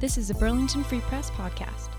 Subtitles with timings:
[0.00, 1.90] This is a Burlington Free Press podcast.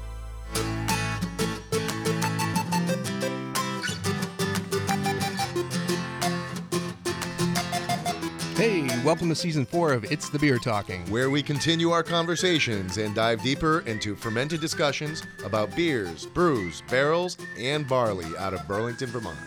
[8.55, 11.05] Hey, welcome to season four of It's the Beer Talking.
[11.11, 17.37] where we continue our conversations and dive deeper into fermented discussions about beers, brews, barrels,
[17.59, 19.37] and barley out of Burlington, Vermont.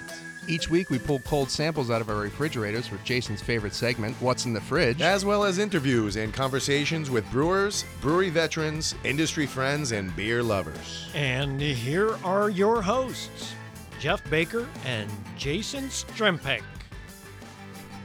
[0.47, 4.45] Each week we pull cold samples out of our refrigerators for Jason's favorite segment, What's
[4.45, 5.01] in the Fridge?
[5.01, 11.09] As well as interviews and conversations with brewers, brewery veterans, industry friends, and beer lovers.
[11.15, 13.55] And here are your hosts,
[13.99, 16.63] Jeff Baker and Jason Strempek.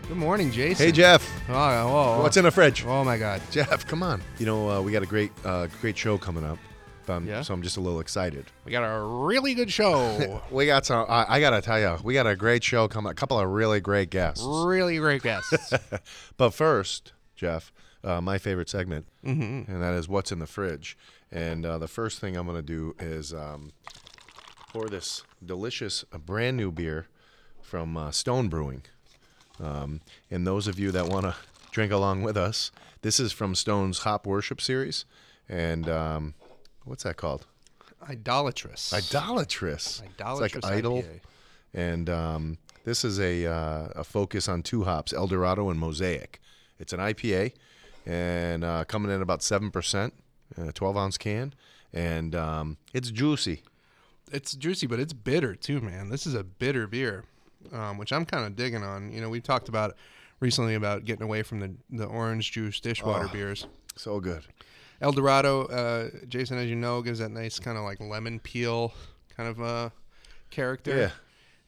[0.08, 0.86] Good morning, Jason.
[0.86, 1.30] Hey, Jeff.
[1.50, 2.86] Oh, whoa, What's in the fridge?
[2.86, 3.42] Oh my God.
[3.52, 4.22] Jeff, come on.
[4.40, 6.58] You know, uh, we got a great, uh, great show coming up.
[7.28, 7.42] Yeah?
[7.42, 8.46] So I'm just a little excited.
[8.66, 10.42] We got a really good show.
[10.52, 11.06] We got some.
[11.10, 13.12] I, I gotta tell you, we got a great show coming.
[13.12, 14.44] A couple of really great guests.
[14.46, 15.74] really great guests.
[16.38, 17.72] But first, Jeff,
[18.04, 20.98] uh, my favorite segment, and that is what's in the fridge.
[21.32, 23.72] And uh, the first thing I'm going to do is um,
[24.70, 27.08] pour this delicious, uh, brand new beer
[27.62, 28.84] from uh, Stone Brewing.
[29.62, 30.02] Um,
[30.32, 31.36] and those of you that want to
[31.72, 35.06] drink along with us, this is from Stone's Hop Worship series.
[35.48, 36.34] And um,
[36.90, 37.46] what's that called?
[38.10, 38.94] Idolatrous.
[38.94, 40.02] Idolatrous.
[40.20, 41.02] Idolatrous It's like idol.
[41.04, 41.20] IPA.
[41.74, 46.42] And um, this is a, uh, a focus on two hops, El Dorado and Mosaic.
[46.80, 47.54] It's an IPA
[48.06, 50.12] and uh, coming in about 7%,
[50.58, 51.54] a 12 ounce can.
[51.94, 53.64] And um, it's juicy.
[54.32, 56.10] it's juicy, but it's bitter too, man.
[56.10, 57.26] This is a bitter beer,
[57.74, 59.12] um, which I'm kind of digging on.
[59.12, 59.96] You know, we talked about
[60.40, 63.34] recently about getting away from the, the orange juice dishwater Oh.
[63.34, 63.68] beers.
[63.96, 64.44] So good.
[65.02, 68.94] El Dorado, uh, Jason, as you know, gives that nice kind of like lemon peel
[69.36, 69.90] kind of uh,
[70.50, 70.98] character.
[70.98, 71.12] Yeah.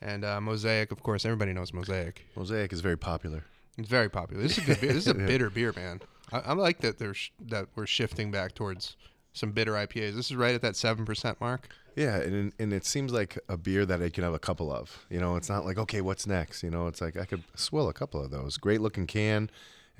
[0.01, 2.25] And uh, Mosaic, of course, everybody knows Mosaic.
[2.35, 3.43] Mosaic is very popular.
[3.77, 4.41] It's very popular.
[4.41, 4.93] This is a good beer.
[4.93, 6.01] This is a bitter beer, man.
[6.31, 8.97] I, I like that there's that we're shifting back towards
[9.33, 10.15] some bitter IPAs.
[10.15, 11.69] This is right at that seven percent mark.
[11.95, 15.05] Yeah, and and it seems like a beer that I can have a couple of.
[15.09, 16.63] You know, it's not like okay, what's next?
[16.63, 18.57] You know, it's like I could swill a couple of those.
[18.57, 19.49] Great looking can,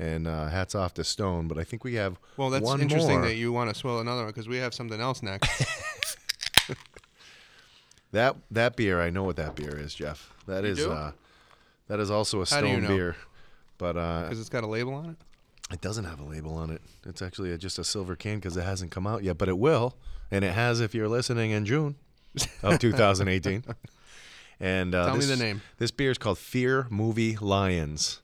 [0.02, 1.48] and uh, hats off to Stone.
[1.48, 3.28] But I think we have Well, that's interesting more.
[3.28, 5.50] that you want to swill another one because we have something else next.
[8.14, 10.34] That that beer, I know what that beer is, Jeff.
[10.46, 11.14] That You is uh,
[11.88, 12.88] that is also a Stone you know?
[12.90, 13.16] beer,
[13.78, 15.16] but uh, because it's got a label on it.
[15.74, 16.82] it doesn't have a label on it.
[17.06, 19.58] It's actually a, just a silver can because it hasn't come out yet, but it
[19.58, 19.96] will,
[20.30, 21.96] and it has if you're listening in June
[22.62, 23.64] of 2018.
[24.60, 25.62] and uh, Tell me the name.
[25.78, 28.20] This beer is called Fear Movie Lions,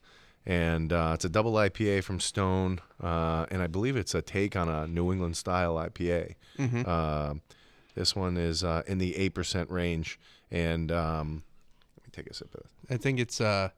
[0.48, 4.56] and uh, it's a double IPA from Stone, uh, and I believe it's a take
[4.56, 6.36] on a New England style IPA.
[6.58, 6.84] Mm-hmm.
[6.86, 7.34] Uh,
[7.96, 10.18] this one is uh, in the eight percent range,
[10.50, 11.44] and um,
[11.98, 12.94] let me take a sip of it.
[12.94, 13.70] I think it's uh,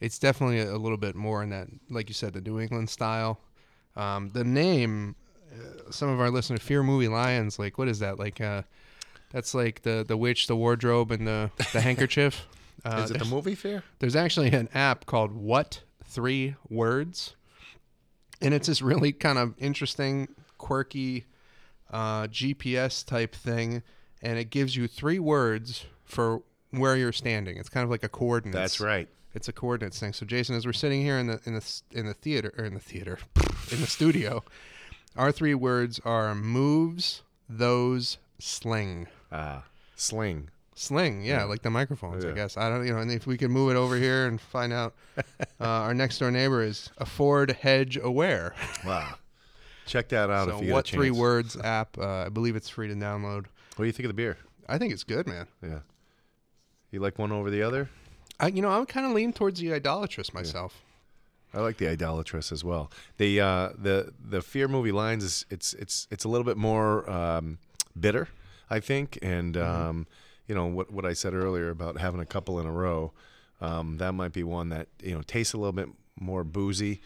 [0.00, 3.38] it's definitely a little bit more in that, like you said, the New England style.
[3.94, 5.14] Um, the name,
[5.52, 8.18] uh, some of our listeners, Fear Movie Lions, like what is that?
[8.18, 8.62] Like uh,
[9.30, 12.48] that's like the the witch, the wardrobe, and the the handkerchief.
[12.84, 13.84] Uh, is it the movie Fear?
[14.00, 17.36] There's actually an app called What Three Words,
[18.42, 20.28] and it's this really kind of interesting,
[20.58, 21.24] quirky
[21.90, 23.82] uh, GPS type thing,
[24.20, 27.56] and it gives you three words for where you're standing.
[27.56, 28.56] It's kind of like a coordinates.
[28.56, 29.08] That's right.
[29.34, 30.12] It's a coordinates thing.
[30.12, 32.74] So Jason, as we're sitting here in the in the in the theater or in
[32.74, 33.18] the theater
[33.70, 34.42] in the studio,
[35.16, 39.06] our three words are moves, those, sling.
[39.30, 40.50] Ah, sling.
[40.74, 42.56] Sling, yeah, like the microphones, I guess.
[42.56, 44.94] I don't, you know, and if we could move it over here and find out,
[45.18, 45.24] uh,
[45.60, 48.54] our next door neighbor is Afford Hedge Aware.
[48.86, 49.14] Wow.
[49.86, 51.98] Check that out so, if you what three words app?
[51.98, 53.46] Uh, I believe it's free to download.
[53.74, 54.38] What do you think of the beer?
[54.68, 55.48] I think it's good, man.
[55.62, 55.80] Yeah.
[56.92, 57.90] You like one over the other?
[58.38, 60.80] I, you know, I'm kind of lean towards the idolatrous myself.
[61.52, 62.90] I like the idolatrous as well.
[63.16, 67.08] The uh, the the fear movie lions is it's it's it's a little bit more
[67.10, 67.58] um,
[67.98, 68.28] bitter,
[68.70, 70.06] I think, and um,
[70.50, 73.12] you know what what I said earlier about having a couple in a row.
[73.60, 75.88] Um, that might be one that you know tastes a little bit
[76.18, 77.02] more boozy.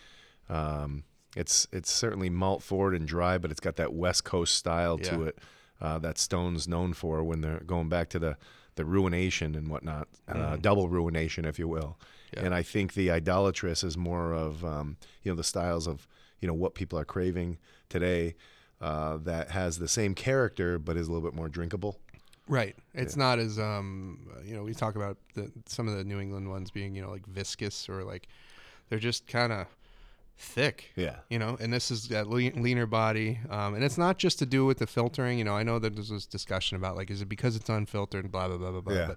[0.49, 1.05] Um,
[1.37, 5.25] it's it's certainly malt forward and dry, but it's got that West Coast style to
[5.25, 5.39] it
[5.79, 8.39] uh, that Stone's known for when they're going back to the
[8.77, 11.99] the ruination and whatnot, uh, double ruination, if you will.
[12.33, 12.47] Yeah.
[12.47, 16.09] And I think the idolatrous is more of um, you know the styles of
[16.41, 17.59] you know what people are craving
[17.91, 18.37] today
[18.81, 22.01] uh, that has the same character but is a little bit more drinkable.
[22.49, 22.77] Right.
[22.93, 26.51] It's not as um, you know, we talk about the, some of the New England
[26.51, 28.29] ones being, you know, like viscous or like
[28.89, 29.67] they're just kind of
[30.37, 30.91] thick.
[30.97, 31.17] Yeah.
[31.31, 34.47] You know, and this is that lean, leaner body, um, and it's not just to
[34.47, 35.39] do with the filtering.
[35.39, 38.25] You know, I know that there's this discussion about like, is it because it's unfiltered
[38.25, 38.95] and blah blah blah blah blah.
[38.95, 39.09] Yeah.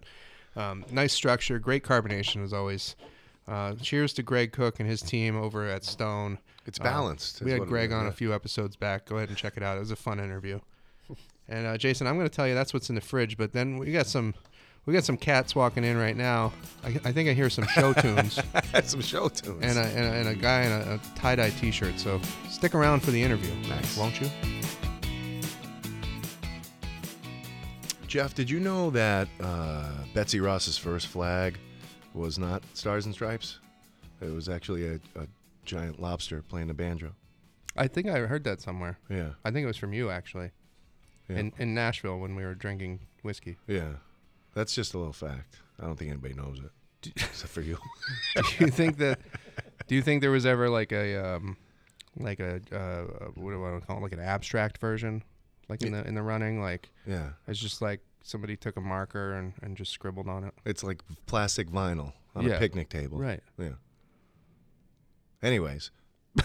[0.56, 2.96] But um, nice structure, great carbonation as always.
[3.48, 6.38] Uh, cheers to Greg Koch and his team over at Stone.
[6.66, 7.42] It's Uh, balanced.
[7.42, 9.06] we had Greg on a few episodes back.
[9.06, 9.78] Go ahead and check it out.
[9.78, 10.60] It was a fun interview.
[11.50, 13.38] And uh, Jason, I'm going to tell you that's what's in the fridge.
[13.38, 14.34] But then we got some,
[14.86, 16.52] we got some cats walking in right now.
[16.84, 18.40] I, I think I hear some show tunes
[18.84, 19.64] some show tunes.
[19.64, 22.00] and a, and a, and a guy in a, a tie dye T-shirt.
[22.00, 23.98] So stick around for the interview, Nice.
[23.98, 24.30] won't you?
[28.08, 31.58] Jeff, did you know that uh, Betsy Ross's first flag
[32.14, 33.60] was not Stars and Stripes?
[34.22, 35.28] It was actually a, a
[35.66, 37.14] giant lobster playing the banjo.
[37.76, 38.98] I think I heard that somewhere.
[39.10, 40.52] Yeah, I think it was from you actually,
[41.30, 43.58] yeah, in in Nashville when we were drinking whiskey.
[43.68, 43.94] yeah.
[44.54, 45.60] That's just a little fact.
[45.80, 47.78] I don't think anybody knows it except for you.
[48.36, 49.20] do you think that?
[49.88, 51.58] Do you think there was ever like a um,
[52.18, 53.04] like a uh,
[53.36, 54.02] what do I want to call it?
[54.02, 55.24] Like an abstract version,
[55.70, 59.34] like in the in the running, like yeah, it's just like somebody took a marker
[59.34, 60.54] and, and just scribbled on it.
[60.66, 62.56] it's like plastic vinyl on Yeah.
[62.56, 63.20] a picnic table.
[63.20, 63.42] Right.
[63.60, 63.76] Yeah.
[65.44, 65.92] Anyways,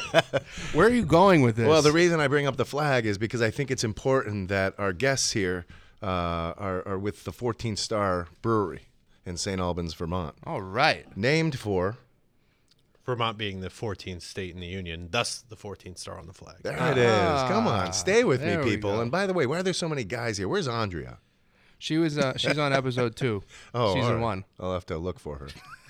[0.72, 1.68] Where are you going with this?
[1.68, 4.74] Well, the reason I bring up the flag is because I think it's important that
[4.78, 5.66] our guests here
[6.02, 8.86] uh, are, are with the 14 Star Brewery
[9.24, 9.60] in St.
[9.60, 11.06] Albans, Vermont, All right.
[11.16, 11.96] named for.
[13.04, 16.56] Vermont being the 14th state in the union, thus the 14th star on the flag.
[16.62, 17.42] There it is.
[17.48, 18.92] Come Ah, on, stay with me, there we people.
[18.92, 19.00] go.
[19.02, 20.46] And by the way, why are there so many guys here?
[20.46, 21.18] Where's Andrea?
[21.78, 23.42] She was uh, she's on episode two,
[23.74, 24.22] Oh, season all right.
[24.22, 24.44] one.
[24.60, 25.48] I'll have to look for her.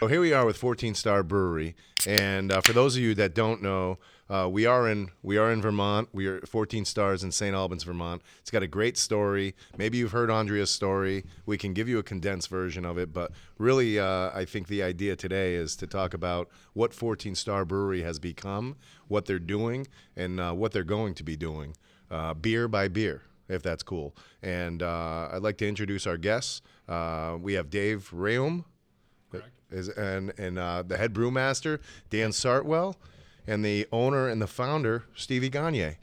[0.00, 1.74] so here we are with 14 Star Brewery,
[2.06, 3.98] and uh, for those of you that don't know,
[4.30, 6.08] uh, we are in we are in Vermont.
[6.12, 7.54] We are 14 Stars in St.
[7.54, 8.22] Albans, Vermont.
[8.40, 9.54] It's got a great story.
[9.76, 11.24] Maybe you've heard Andrea's story.
[11.46, 14.82] We can give you a condensed version of it, but really, uh, I think the
[14.82, 18.76] idea today is to talk about what 14 Star Brewery has become,
[19.08, 19.86] what they're doing,
[20.16, 21.76] and uh, what they're going to be doing,
[22.10, 24.14] uh, beer by beer if that's cool.
[24.42, 26.60] And uh, I'd like to introduce our guests.
[26.86, 28.64] Uh, we have Dave Reum,
[29.70, 31.80] is and and uh, the head brewmaster
[32.10, 32.96] Dan Sartwell,
[33.46, 35.96] and the owner and the founder Stevie Gagner.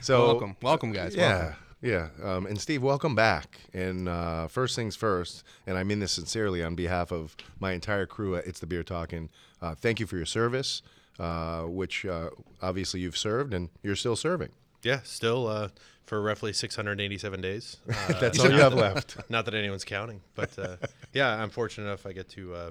[0.00, 1.14] So welcome, welcome, guys.
[1.14, 1.38] Yeah.
[1.38, 1.56] Welcome.
[1.82, 3.58] Yeah, um, and Steve, welcome back.
[3.74, 8.06] And uh, first things first, and I mean this sincerely on behalf of my entire
[8.06, 9.30] crew at It's the Beer Talking.
[9.60, 10.82] Uh, thank you for your service,
[11.18, 12.30] uh, which uh,
[12.62, 14.50] obviously you've served and you're still serving.
[14.84, 15.68] Yeah, still uh,
[16.06, 17.76] for roughly 687 days.
[17.88, 19.16] Uh, That's all you have left.
[19.30, 20.76] Not that anyone's counting, but uh,
[21.12, 22.70] yeah, I'm fortunate enough I get to uh,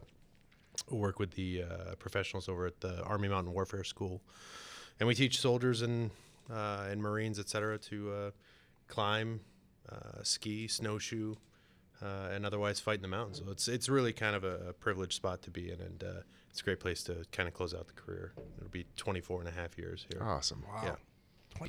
[0.89, 4.21] work with the uh, professionals over at the Army Mountain Warfare School,
[4.99, 6.11] and we teach soldiers and
[6.51, 8.31] uh, and Marines, et cetera, to uh,
[8.87, 9.39] climb,
[9.89, 11.35] uh, ski, snowshoe,
[12.01, 13.41] uh, and otherwise fight in the mountains.
[13.45, 16.07] So it's it's really kind of a, a privileged spot to be in, and uh,
[16.49, 18.33] it's a great place to kind of close out the career.
[18.57, 20.21] It'll be 24 and a half years here.
[20.21, 20.63] Awesome.
[20.67, 20.81] Wow.
[20.83, 20.95] Yeah.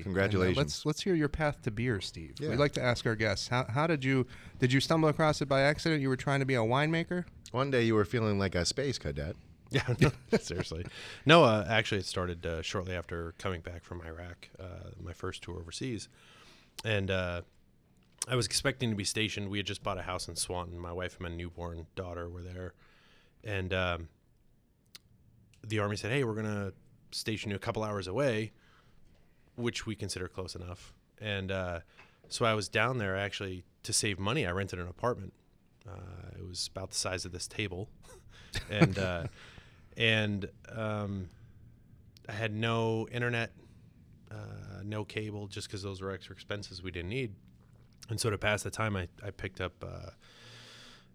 [0.00, 0.56] Congratulations.
[0.56, 2.34] Uh, let's let's hear your path to beer, Steve.
[2.40, 2.50] Yeah.
[2.50, 4.26] We'd like to ask our guests how how did you
[4.58, 6.00] did you stumble across it by accident?
[6.00, 7.24] You were trying to be a winemaker.
[7.50, 9.36] One day you were feeling like a space cadet.
[9.70, 10.84] Yeah, no, seriously.
[11.24, 15.42] No, uh, actually, it started uh, shortly after coming back from Iraq, uh, my first
[15.42, 16.08] tour overseas,
[16.84, 17.40] and uh,
[18.28, 19.48] I was expecting to be stationed.
[19.48, 20.78] We had just bought a house in Swanton.
[20.78, 22.74] My wife and my newborn daughter were there,
[23.42, 24.08] and um,
[25.64, 26.72] the army said, "Hey, we're gonna
[27.10, 28.52] station you a couple hours away,"
[29.56, 30.92] which we consider close enough.
[31.20, 31.80] And uh,
[32.28, 34.46] so I was down there actually to save money.
[34.46, 35.32] I rented an apartment.
[35.88, 37.88] Uh, it was about the size of this table,
[38.70, 39.24] and uh,
[39.96, 41.28] and um,
[42.28, 43.52] I had no internet,
[44.30, 47.34] uh, no cable, just because those were extra expenses we didn't need.
[48.08, 50.10] And so to pass the time, I, I picked up uh,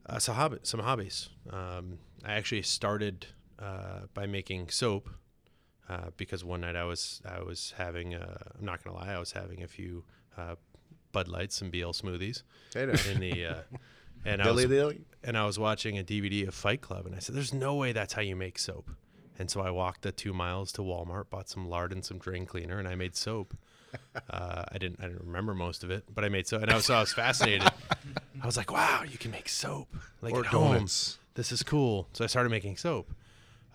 [0.05, 1.29] uh, some, hobby, some hobbies.
[1.49, 3.27] Um, I actually started
[4.13, 5.09] by making soap
[5.89, 9.19] uh, because one night I was I was having uh, I'm not gonna lie I
[9.19, 10.03] was having a few
[10.37, 10.55] uh,
[11.11, 13.55] Bud Lights and BL smoothies Hey in the uh,
[14.25, 17.19] and I was Dilly and I was watching a DVD of Fight Club, and I
[17.19, 18.89] said, "There's no way that's how you make soap."
[19.39, 22.45] And so I walked the two miles to Walmart, bought some lard and some drain
[22.45, 23.55] cleaner, and I made soap.
[24.29, 26.75] Uh, I didn't, I didn't remember most of it, but I made soap, and I
[26.75, 27.67] was, so I was fascinated.
[28.43, 29.87] I was like, "Wow, you can make soap
[30.21, 30.83] like Or at home.
[31.35, 33.09] This is cool." So I started making soap,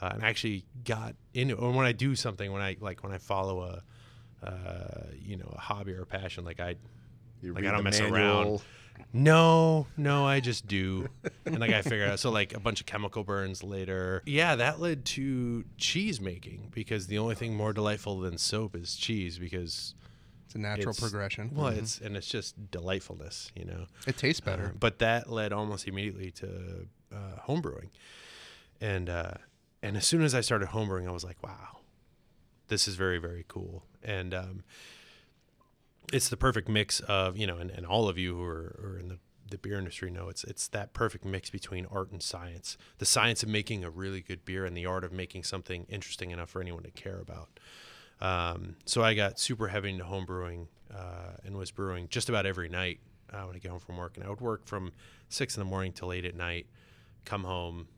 [0.02, 1.54] uh, and I actually got into.
[1.54, 5.50] Or when I do something, when I like when I follow a, uh, you know,
[5.56, 6.74] a hobby or a passion, like I
[7.40, 8.60] You Like, I don't mess around.
[9.12, 11.08] no, no, I just do.
[11.46, 14.22] And like I figure out so like a bunch of chemical burns later.
[14.26, 18.96] Yeah, that led to cheese making because the only thing more delightful than soap is
[18.96, 19.94] cheese because
[20.46, 21.50] It's a natural it's- progression.
[21.54, 23.86] Well, it's and it's just delightfulness, you know.
[24.06, 24.66] it tastes better.
[24.66, 27.16] Uh, but that led almost immediately to uh,
[27.46, 27.88] homebrewing,
[28.80, 29.34] and uh,
[29.82, 31.80] and as soon as I started homebrewing, I was like, wow,
[32.68, 34.64] this is very very cool, and um,
[36.12, 38.98] it's the perfect mix of you know, and, and all of you who are, are
[38.98, 39.18] in the
[39.52, 42.76] the beer industry know, it's it's that perfect mix between art and science.
[42.98, 46.30] The science of making a really good beer and the art of making something interesting
[46.32, 47.60] enough for anyone to care about.
[48.20, 52.46] Um, so I got super heavy into home brewing uh, and was brewing just about
[52.46, 53.00] every night
[53.32, 54.16] uh, when I get home from work.
[54.16, 54.92] And I would work from
[55.28, 56.66] six in the morning till late at night,
[57.24, 57.88] come home,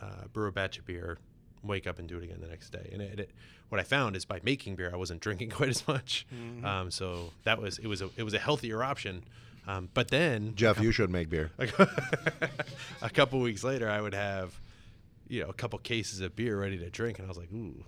[0.00, 1.18] uh, brew a batch of beer,
[1.62, 2.88] wake up and do it again the next day.
[2.92, 3.30] And it, it,
[3.68, 6.26] what I found is by making beer, I wasn't drinking quite as much.
[6.64, 9.24] Um, so that was it was a it was a healthier option.
[9.66, 11.50] Um, but then Jeff, you should make beer.
[11.58, 14.60] a couple weeks later, I would have
[15.28, 17.84] you know a couple cases of beer ready to drink, and I was like, ooh,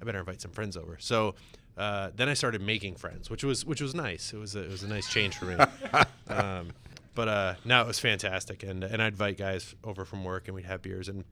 [0.00, 0.96] I better invite some friends over.
[1.00, 1.34] So.
[1.74, 4.34] Uh, then I started making friends, which was which was nice.
[4.34, 5.56] It was a, it was a nice change for me.
[6.28, 6.68] um,
[7.14, 10.54] but uh, now it was fantastic, and and I'd invite guys over from work, and
[10.54, 11.24] we'd have beers, and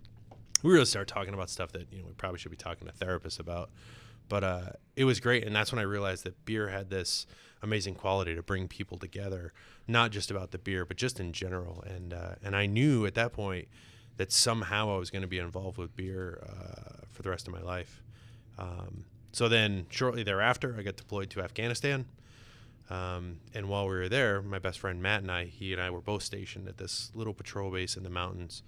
[0.62, 2.92] we really started talking about stuff that you know we probably should be talking to
[2.94, 3.70] therapists about.
[4.28, 7.26] But uh, it was great, and that's when I realized that beer had this
[7.62, 9.52] amazing quality to bring people together,
[9.88, 11.82] not just about the beer, but just in general.
[11.87, 13.68] And uh, and I knew at that point
[14.18, 17.54] that somehow I was going to be involved with beer uh, for the rest of
[17.54, 18.02] my life.
[18.58, 22.04] Um, so then, shortly thereafter, I got deployed to Afghanistan.
[22.90, 25.90] Um, and while we were there, my best friend Matt and I, he and I
[25.90, 28.62] were both stationed at this little patrol base in the mountains.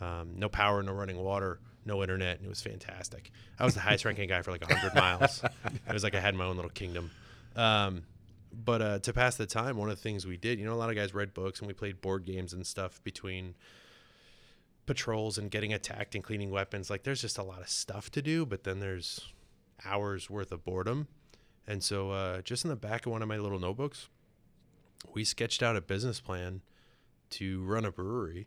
[0.00, 3.32] Um, no power, no running water, no internet, and it was fantastic.
[3.58, 5.42] I was the highest ranking guy for like 100 miles.
[5.88, 7.10] It was like I had my own little kingdom.
[7.56, 8.04] Um,
[8.52, 10.76] but uh, to pass the time, one of the things we did, you know, a
[10.76, 13.54] lot of guys read books and we played board games and stuff between
[14.86, 16.90] patrols and getting attacked and cleaning weapons.
[16.90, 19.32] Like there's just a lot of stuff to do, but then there's
[19.84, 21.08] hours worth of boredom.
[21.66, 24.08] And so, uh, just in the back of one of my little notebooks,
[25.14, 26.60] we sketched out a business plan
[27.30, 28.46] to run a brewery,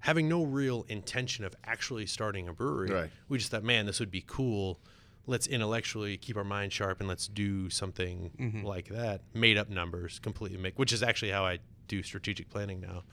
[0.00, 2.90] having no real intention of actually starting a brewery.
[2.90, 3.10] Right.
[3.28, 4.80] We just thought, man, this would be cool.
[5.26, 9.22] Let's intellectually keep our mind sharp and let's do something like that.
[9.32, 13.04] Made up numbers, completely make, which is actually how I do strategic planning now.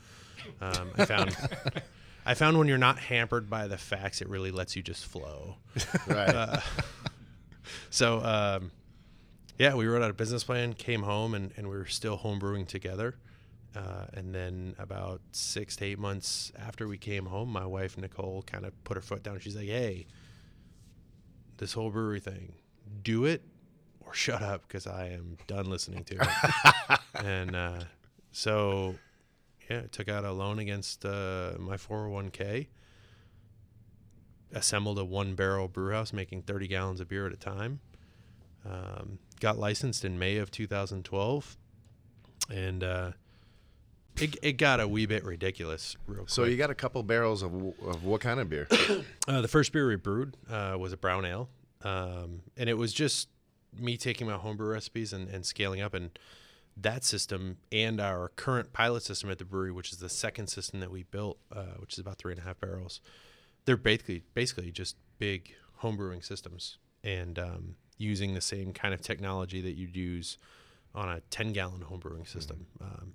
[0.60, 1.38] Um, I found.
[2.26, 5.56] I found when you're not hampered by the facts, it really lets you just flow.
[6.08, 6.62] Right.
[7.90, 8.72] So, um,
[9.60, 12.66] yeah, we wrote out a business plan, came home, and, and we were still homebrewing
[12.66, 13.16] together.
[13.76, 18.42] Uh, and then about six to eight months after we came home, my wife Nicole
[18.44, 19.38] kind of put her foot down.
[19.40, 20.08] She's like, "Hey,
[21.58, 22.54] this whole brewery thing,
[23.04, 23.44] do it
[24.00, 27.80] or shut up, because I am done listening to it." and uh,
[28.32, 28.96] so,
[29.70, 32.68] yeah, took out a loan against uh, my 401k.
[34.54, 37.82] Assembled a one barrel brew house making 30 gallons of beer at a time.
[38.66, 41.58] Um, got licensed in May of 2012,
[42.50, 43.12] and uh,
[44.18, 46.30] it, it got a wee bit ridiculous real quick.
[46.30, 48.68] so you got a couple barrels of, of what kind of beer?
[49.28, 51.50] Uh, the first beer we brewed uh, was a brown ale,
[51.84, 53.30] um, and it was just
[53.78, 55.94] me taking my homebrew recipes and, and scaling up.
[55.94, 56.18] And
[56.76, 60.80] that system and our current pilot system at the brewery, which is the second system
[60.80, 63.02] that we built, uh, which is about three and a half barrels,
[63.66, 65.54] they're basically basically just big
[65.84, 70.40] homebrewing systems and um, using the same kind of technology that you'd use
[70.96, 72.66] on a 10 gallon home brewing system.
[72.82, 73.14] Um,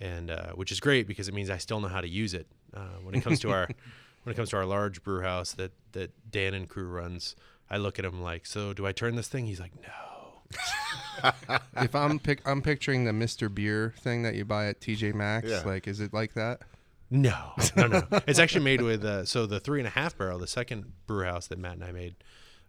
[0.00, 2.48] and uh, which is great because it means I still know how to use it
[2.74, 3.68] uh, when it comes to our
[4.24, 7.36] when it comes to our large brew house that that Dan and crew runs.
[7.70, 9.46] I look at him like, so do I turn this thing?
[9.46, 11.30] He's like, no.
[11.80, 13.52] if I'm pic- I'm picturing the Mr.
[13.52, 15.48] Beer thing that you buy at TJ Maxx.
[15.48, 15.62] Yeah.
[15.64, 16.60] Like, is it like that?
[17.10, 18.02] No, no, no.
[18.10, 18.20] no.
[18.26, 21.24] it's actually made with uh, so the three and a half barrel, the second brew
[21.24, 22.14] house that Matt and I made.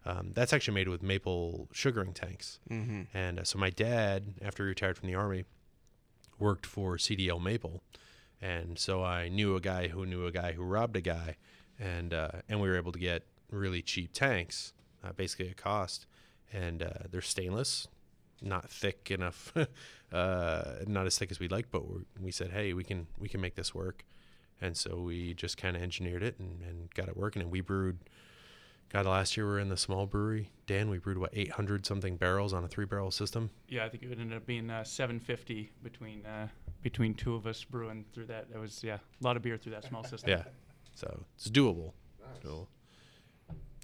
[0.06, 2.58] Um, that's actually made with maple sugaring tanks.
[2.70, 3.16] Mm-hmm.
[3.16, 5.44] And uh, so my dad, after he retired from the army,
[6.38, 7.82] worked for CDL Maple,
[8.40, 11.36] and so I knew a guy who knew a guy who robbed a guy,
[11.78, 16.06] and uh, and we were able to get really cheap tanks, uh, basically at cost,
[16.52, 17.88] and uh, they're stainless,
[18.42, 19.54] not thick enough,
[20.12, 23.28] uh, not as thick as we'd like, but we're, we said, hey, we can we
[23.28, 24.04] can make this work,
[24.60, 27.60] and so we just kind of engineered it and, and got it working, and we
[27.60, 27.98] brewed.
[28.94, 30.50] God, last year we were in the small brewery.
[30.68, 33.50] Dan, we brewed what 800 something barrels on a three barrel system.
[33.68, 36.46] Yeah, I think it would end up being uh, 750 between uh,
[36.80, 38.52] between two of us brewing through that.
[38.52, 40.30] That was yeah, a lot of beer through that small system.
[40.30, 40.44] Yeah,
[40.94, 41.92] so it's doable.
[42.44, 42.68] Doable.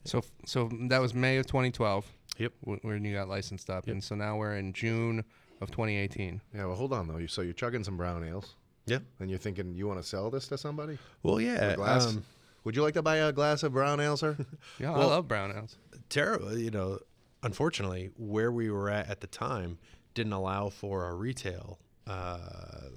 [0.05, 2.07] So so that was May of 2012.
[2.39, 2.53] Yep.
[2.65, 3.93] wh- When you got licensed up, Yep.
[3.95, 5.25] and so now we're in June
[5.61, 6.41] of 2018.
[6.55, 7.19] yeah, well, hold on though.
[7.19, 8.55] You So you're chugging some brown ales,
[8.87, 9.01] Yeah.
[9.19, 10.99] and you're thinking you want to sell this to somebody?
[11.25, 11.75] Well, yeah.
[11.75, 12.07] Glass?
[12.07, 12.25] Um,
[12.65, 14.37] Would you like to buy a glass of brown ale, sir?
[14.79, 15.77] Yeah, I love brown ales.
[16.09, 16.57] terrible.
[16.57, 16.99] You know,
[17.43, 19.79] unfortunately, where we were at at the time
[20.15, 21.79] didn't allow for a retail.
[22.07, 22.39] Uh,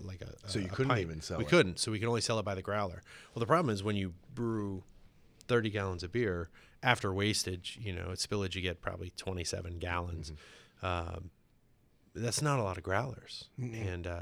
[0.02, 1.02] like a So you a couldn't pint.
[1.02, 1.50] even sell We it.
[1.50, 3.04] couldn't, so we could only sell it by the growler.
[3.34, 4.84] Well, the problem is when you brew
[5.48, 6.50] thirty gallons of beer
[6.82, 10.32] after wastage, you know, at spillage, you get probably twenty-seven gallons.
[10.82, 10.86] Mm-hmm.
[11.16, 11.30] Um,
[12.16, 14.22] that's not a lot of growlers, and uh,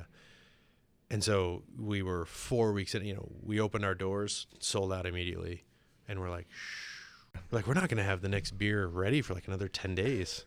[1.12, 3.06] and so we were four weeks in.
[3.06, 5.64] You know, we opened our doors, sold out immediately,
[6.08, 6.88] and we're like, Shh.
[7.52, 10.46] Like, we're not gonna have the next beer ready for like another ten days.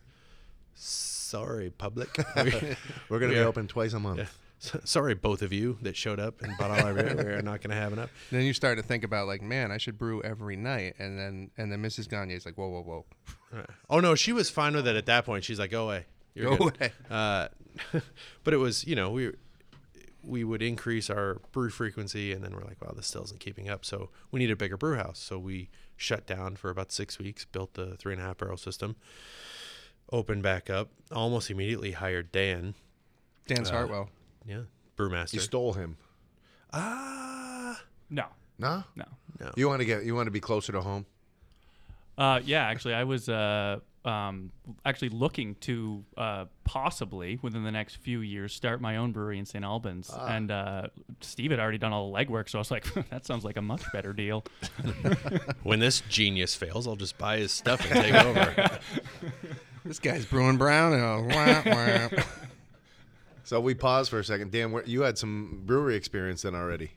[0.73, 2.09] Sorry, public.
[2.35, 2.75] We-
[3.09, 4.19] We're gonna we be are- open twice a month.
[4.19, 4.25] yeah.
[4.59, 7.13] So- Sorry, both of you that showed up and bought all our beer.
[7.15, 8.09] We're not gonna have enough.
[8.31, 11.51] Then you start to think about like, man, I should brew every night, and then
[11.57, 12.07] and then Mrs.
[12.09, 12.81] Gagner is like, whoa, whoa,
[13.51, 15.43] whoa, Oh no, she was fine with it at that point.
[15.43, 16.91] She's like, "Go away, You're Go good." away.
[17.09, 17.47] Uh,
[18.43, 19.31] but it was, you know, we
[20.25, 23.69] we would increase our brew frequency, and then we're like, "Wow, this still isn't keeping
[23.69, 25.19] up." So we need a bigger brew house.
[25.19, 28.57] So we shut down for about six weeks, built the three and a half barrel
[28.57, 28.95] system,
[30.11, 32.73] opened back up, almost immediately hired Dan,
[33.47, 34.09] Dan Uh, Hartwell.
[34.45, 34.61] yeah,
[34.97, 35.33] brewmaster.
[35.33, 35.97] You stole him.
[36.73, 38.25] ah, No,
[38.57, 38.83] No.
[38.95, 39.05] no.
[39.39, 41.05] no, You want to get you want to be closer to home.
[42.17, 44.51] Uh, yeah, actually, I was uh, um,
[44.85, 49.45] actually looking to uh, possibly within the next few years start my own brewery in
[49.45, 49.63] St.
[49.63, 50.87] Albans, and uh,
[51.21, 53.61] Steve had already done all the legwork, so I was like, that sounds like a
[53.61, 54.45] much better deal.
[55.63, 58.79] when this genius fails, I'll just buy his stuff and take over.
[59.85, 60.93] This guy's brewing brown.
[60.93, 62.23] And wah, wah.
[63.43, 64.51] So we pause for a second.
[64.51, 66.89] Dan, you had some brewery experience then already.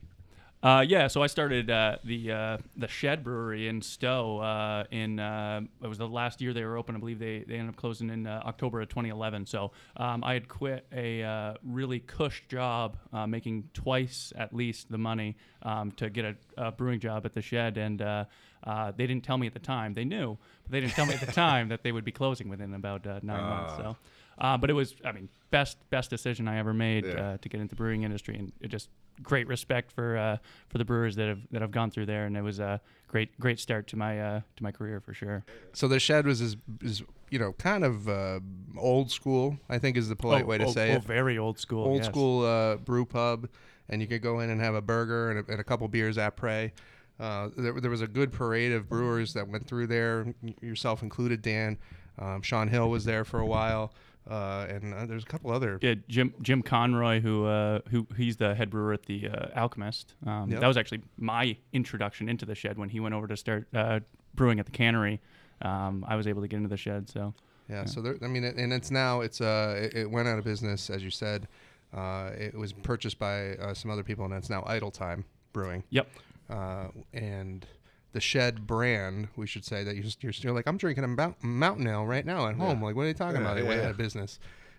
[0.60, 5.20] Uh, yeah, so I started uh, the uh, the Shed Brewery in Stowe uh, in
[5.20, 6.96] uh, it was the last year they were open.
[6.96, 9.46] I believe they, they ended up closing in uh, October of 2011.
[9.46, 14.90] So um, I had quit a uh, really cush job, uh, making twice at least
[14.90, 18.24] the money um, to get a, a brewing job at the Shed, and uh,
[18.64, 19.94] uh, they didn't tell me at the time.
[19.94, 22.48] They knew, but they didn't tell me at the time that they would be closing
[22.48, 23.76] within about uh, nine months.
[23.76, 23.96] So.
[24.40, 27.12] Uh, but it was, I mean, best best decision I ever made Yeah.
[27.20, 28.88] uh, to get into the brewing industry, and it just
[29.22, 30.36] great respect for uh,
[30.68, 33.38] for the brewers that have that have gone through there, and it was a great
[33.40, 35.44] great start to my uh, to my career for sure.
[35.72, 38.40] So the shed was is, is you know kind of uh,
[38.76, 39.58] old school.
[39.68, 41.04] I think is the polite way to oh, say oh, it.
[41.04, 41.84] very old school.
[41.84, 42.06] old yes.
[42.06, 43.48] school uh, brew pub,
[43.88, 46.18] and you could go in and have a burger and a, and a couple beers
[46.18, 46.72] at Prey.
[47.20, 51.42] Uh, there, there was a good parade of brewers that went through there, yourself included,
[51.42, 51.76] Dan.
[52.18, 53.92] Um, Shaun Hill was there for a while,
[54.28, 55.78] uh, and uh, there's a couple other.
[55.80, 60.14] Yeah, Jim Jim Conroy, who uh, who he's the head brewer at the uh, Alchemist.
[60.26, 60.60] Um, Yep.
[60.60, 64.00] That was actually my introduction into the shed when he went over to start uh,
[64.34, 65.20] brewing at the cannery.
[65.62, 67.34] Um, I was able to get into the shed, so
[67.68, 70.38] Yeah, so there, I mean, it, and it's now it's uh, it, it went out
[70.38, 71.48] of business as you said.
[71.94, 75.82] Uh, it was purchased by uh, some other people, and it's now Idletyme Brewing.
[75.88, 76.06] yep.
[76.50, 77.66] uh, and
[78.12, 81.42] the Shed brand, we should say that you're, you're still like, I'm drinking a mount,
[81.44, 82.82] mountain ale right now at home.
[82.82, 83.56] Like, what are you talking Yeah, about?
[83.56, 83.86] They yeah, went yeah.
[83.86, 84.38] out of business.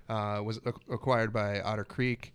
[0.09, 2.33] Uh, was ac- acquired by Otter Creek,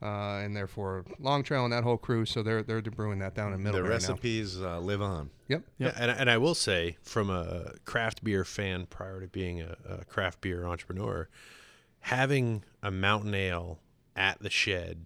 [0.00, 2.24] uh, and therefore Long Trail and that whole crew.
[2.24, 3.98] So they're they're brewing that down in The Middlebury now.
[4.06, 5.28] The recipes uh, live on.
[5.48, 5.62] Yep.
[5.76, 5.92] Yep.
[5.94, 9.76] Yeah, and, and I will say, from a craft beer fan prior to being a,
[9.86, 11.28] a craft beer entrepreneur,
[12.00, 13.78] having a mountain ale
[14.16, 15.04] at the shed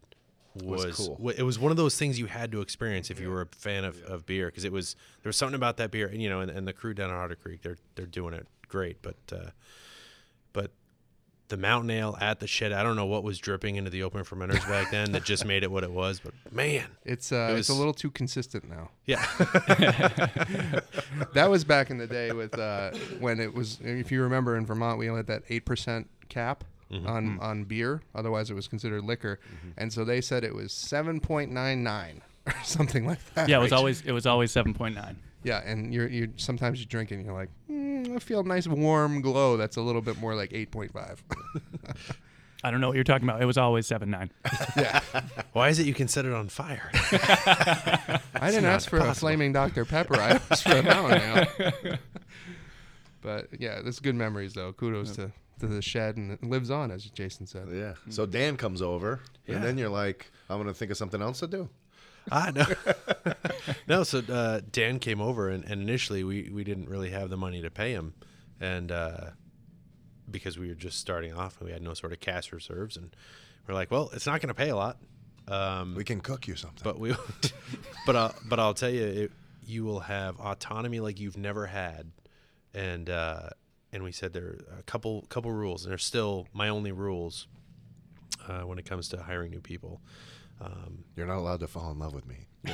[0.62, 1.17] Was was, cool.
[1.19, 3.47] wa- it was one of those things you had to experience if you were a
[3.47, 6.29] fan of, of beer because it was there was something about that beer and you
[6.29, 9.17] know and, and the crew down at Otter Creek they're they're doing it great but
[9.33, 9.51] uh,
[10.53, 10.71] but
[11.49, 14.23] the mountain ale at the shed I don't know what was dripping into the open
[14.25, 17.59] fermenters back then that just made it what it was but man It's uh, It
[17.59, 18.90] it's a little too consistent now.
[19.07, 19.25] yeah
[21.35, 23.79] That was back in the day with uh, when it was.
[23.83, 27.07] If you remember, in Vermont, we only had that eight percent cap Mm-hmm.
[27.07, 28.03] on on beer.
[28.14, 29.40] Otherwise, it was considered liquor,
[29.77, 33.49] and so they said it was seven point nine nine or something like that.
[33.49, 35.16] Yeah, it was always it was always seven point nine.
[35.44, 38.66] Yeah, and you're you sometimes you drink and you're like, mm, I feel a nice
[38.66, 39.57] warm glow.
[39.57, 41.23] That's a little bit more like eight point five.
[42.64, 43.42] I don't know what you're talking about.
[43.42, 44.31] It was always seven nine.
[44.77, 45.01] yeah,
[45.53, 48.20] why is it you can set it on fire I
[48.51, 50.16] didn't ask for a flaming Dr Pepper.
[50.16, 51.99] I asked for a mountain ale.
[53.20, 54.73] but yeah, that's good memories though.
[54.73, 57.69] Kudos to, to the shed and it lives on, as Jason said.
[57.73, 57.95] Yeah.
[58.11, 59.57] So Dan comes over, Yeah.
[59.57, 61.69] and then you're like, I'm gonna think of something else to do.
[62.33, 62.64] Ah, no.
[63.88, 67.37] no, so uh, Dan came over, and, and initially we, we didn't really have the
[67.37, 68.14] money to pay him.
[68.61, 69.31] And uh,
[70.31, 72.97] because we were just starting off and we had no sort of cash reserves.
[72.97, 73.14] And
[73.69, 74.97] we're like, well, it's not going to pay a lot.
[75.49, 76.81] Um, We can cook you something.
[76.83, 77.14] but we,
[78.07, 79.33] but uh, but I'll tell you, it,
[79.67, 82.11] you will have autonomy like you've never had,
[82.73, 83.51] and uh,
[83.94, 87.46] and we said there are a couple couple rules, and they're still my only rules
[88.46, 90.00] uh, when it comes to hiring new people.
[90.61, 92.46] Um, you're not allowed to fall in love with me.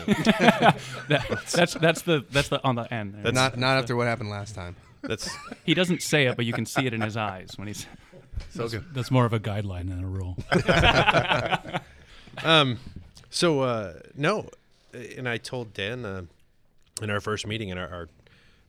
[1.09, 3.15] That, that's that's the that's the on the end.
[3.23, 3.33] there.
[3.33, 4.77] Not not after what happened last time.
[5.03, 5.29] that's
[5.65, 7.87] he doesn't say it, but you can see it in his eyes when he's.
[8.53, 8.87] So good.
[8.95, 10.35] That's more of a guideline than a rule.
[12.43, 12.79] um,
[13.29, 14.49] so uh, no,
[14.95, 16.23] and I told Dan uh,
[17.03, 18.09] in our first meeting in our our,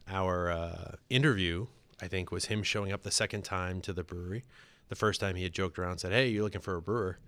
[0.09, 1.67] our uh, interview,
[2.01, 4.43] I think was him showing up the second time to the brewery.
[4.89, 7.19] The first time he had joked around, and said, "Hey, you're looking for a brewer."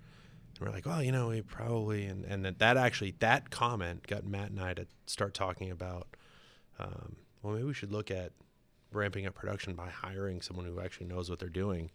[0.58, 4.06] And we're like, well, you know, we probably and and that, that actually that comment
[4.06, 6.08] got Matt and I to start talking about.
[6.78, 8.32] Um, well, maybe we should look at
[8.92, 11.90] ramping up production by hiring someone who actually knows what they're doing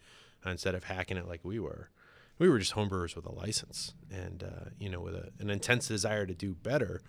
[0.46, 1.90] uh, instead of hacking it like we were.
[2.38, 5.88] We were just homebrewers with a license and uh, you know with a, an intense
[5.88, 7.02] desire to do better.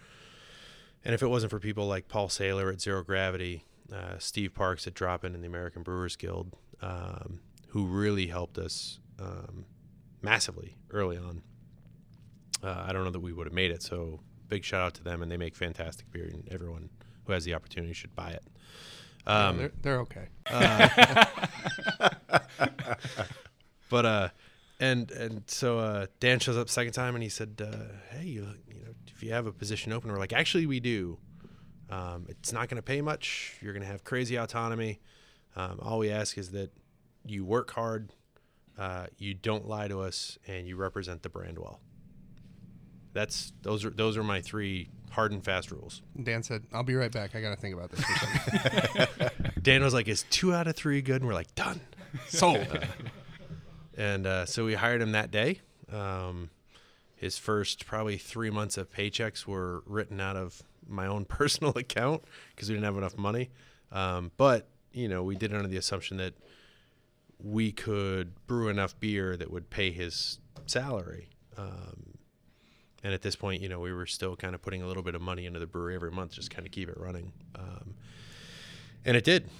[1.04, 4.86] And if it wasn't for people like Paul Sayler at Zero Gravity, uh, Steve Parkes
[4.86, 9.64] at Drop In in the American Brewers Guild, um, who really helped us um,
[10.22, 11.42] massively early on,
[12.62, 13.82] uh, I don't know that we would have made it.
[13.82, 16.90] So big shout out to them, and they make fantastic beer, and everyone
[17.24, 18.44] who has the opportunity should buy it.
[19.26, 20.28] Um, they're, they're okay.
[23.90, 24.28] But uh,
[24.78, 28.46] and and so uh, Dan shows up second time and he said, uh, "Hey, you,
[28.68, 31.18] you know, if you have a position open, we're like, actually, we do.
[31.90, 33.58] Um, it's not going to pay much.
[33.60, 35.00] You're going to have crazy autonomy.
[35.56, 36.70] Um, all we ask is that
[37.24, 38.12] you work hard,
[38.78, 41.80] uh, you don't lie to us, and you represent the brand well.
[43.12, 46.00] That's those are those are my three hard and fast rules.
[46.22, 47.34] Dan said, "I'll be right back.
[47.34, 50.68] I got to think about this for a second." Dan was like, "Is two out
[50.68, 51.80] of three good?" And we're like, "Done,
[52.28, 52.68] sold."
[53.96, 55.60] and uh, so we hired him that day.
[55.92, 56.50] Um,
[57.20, 62.24] his first probably three months of paychecks were written out of my own personal account
[62.54, 63.50] because we didn't have enough money.
[63.92, 66.32] Um, but you know, we did it under the assumption that
[67.38, 71.28] we could brew enough beer that would pay his salary.
[71.58, 72.14] Um,
[73.04, 75.14] and at this point, you know, we were still kind of putting a little bit
[75.14, 77.32] of money into the brewery every month, just kind of keep it running.
[77.54, 77.94] Um,
[79.04, 79.50] and it did,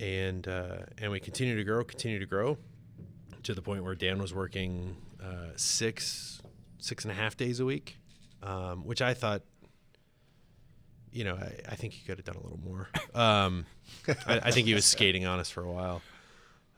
[0.00, 2.56] and uh, and we continued to grow, continue to grow,
[3.42, 6.39] to the point where Dan was working uh, six
[6.80, 7.98] six and a half days a week,
[8.42, 9.42] um, which I thought,
[11.12, 12.88] you know, I, I think he could have done a little more.
[13.14, 13.66] Um,
[14.26, 16.02] I, I think he was skating on us for a while.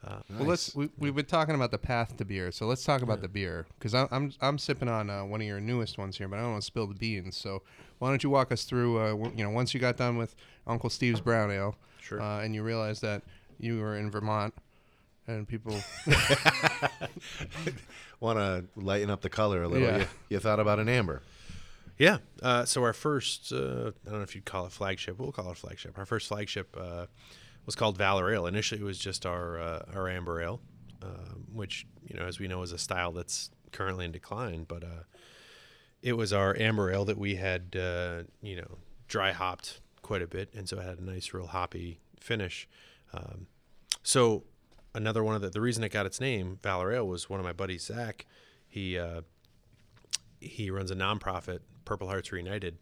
[0.05, 0.75] Well, let's.
[0.75, 3.65] We, we've been talking about the path to beer, so let's talk about the beer
[3.79, 6.41] because I'm, I'm I'm sipping on uh, one of your newest ones here, but I
[6.41, 7.37] don't want to spill the beans.
[7.37, 7.61] So
[7.99, 8.97] why don't you walk us through?
[8.97, 10.35] Uh, w- you know, once you got done with
[10.67, 12.21] Uncle Steve's Brown Ale, Sure.
[12.21, 13.21] uh, and you realized that
[13.59, 14.53] you were in Vermont,
[15.27, 15.77] and people.
[18.23, 19.85] Want to lighten up the color a little?
[19.85, 19.97] Yeah.
[19.97, 21.23] You, you thought about an amber.
[21.97, 22.19] Yeah.
[22.41, 25.19] Uh, so our first, uh, I don't know if you'd call it flagship.
[25.19, 25.97] We'll call it flagship.
[25.97, 27.07] Our first flagship uh,
[27.65, 28.47] was called Valor Ale.
[28.47, 30.61] Initially, it was just our uh, our amber ale,
[31.01, 34.63] um, which you know, as we know, is a style that's currently in decline.
[34.69, 35.03] But uh,
[36.01, 38.77] it was our amber ale that we had, uh, you know,
[39.09, 42.69] dry hopped quite a bit, and so it had a nice, real hoppy finish.
[43.13, 43.47] Um,
[44.01, 44.45] so
[44.95, 47.45] another one of the the reason it got its name, Valor Ale, was one of
[47.45, 48.25] my buddies, Zach.
[48.67, 49.21] He uh,
[50.39, 52.77] he runs a nonprofit, Purple Hearts Reunited,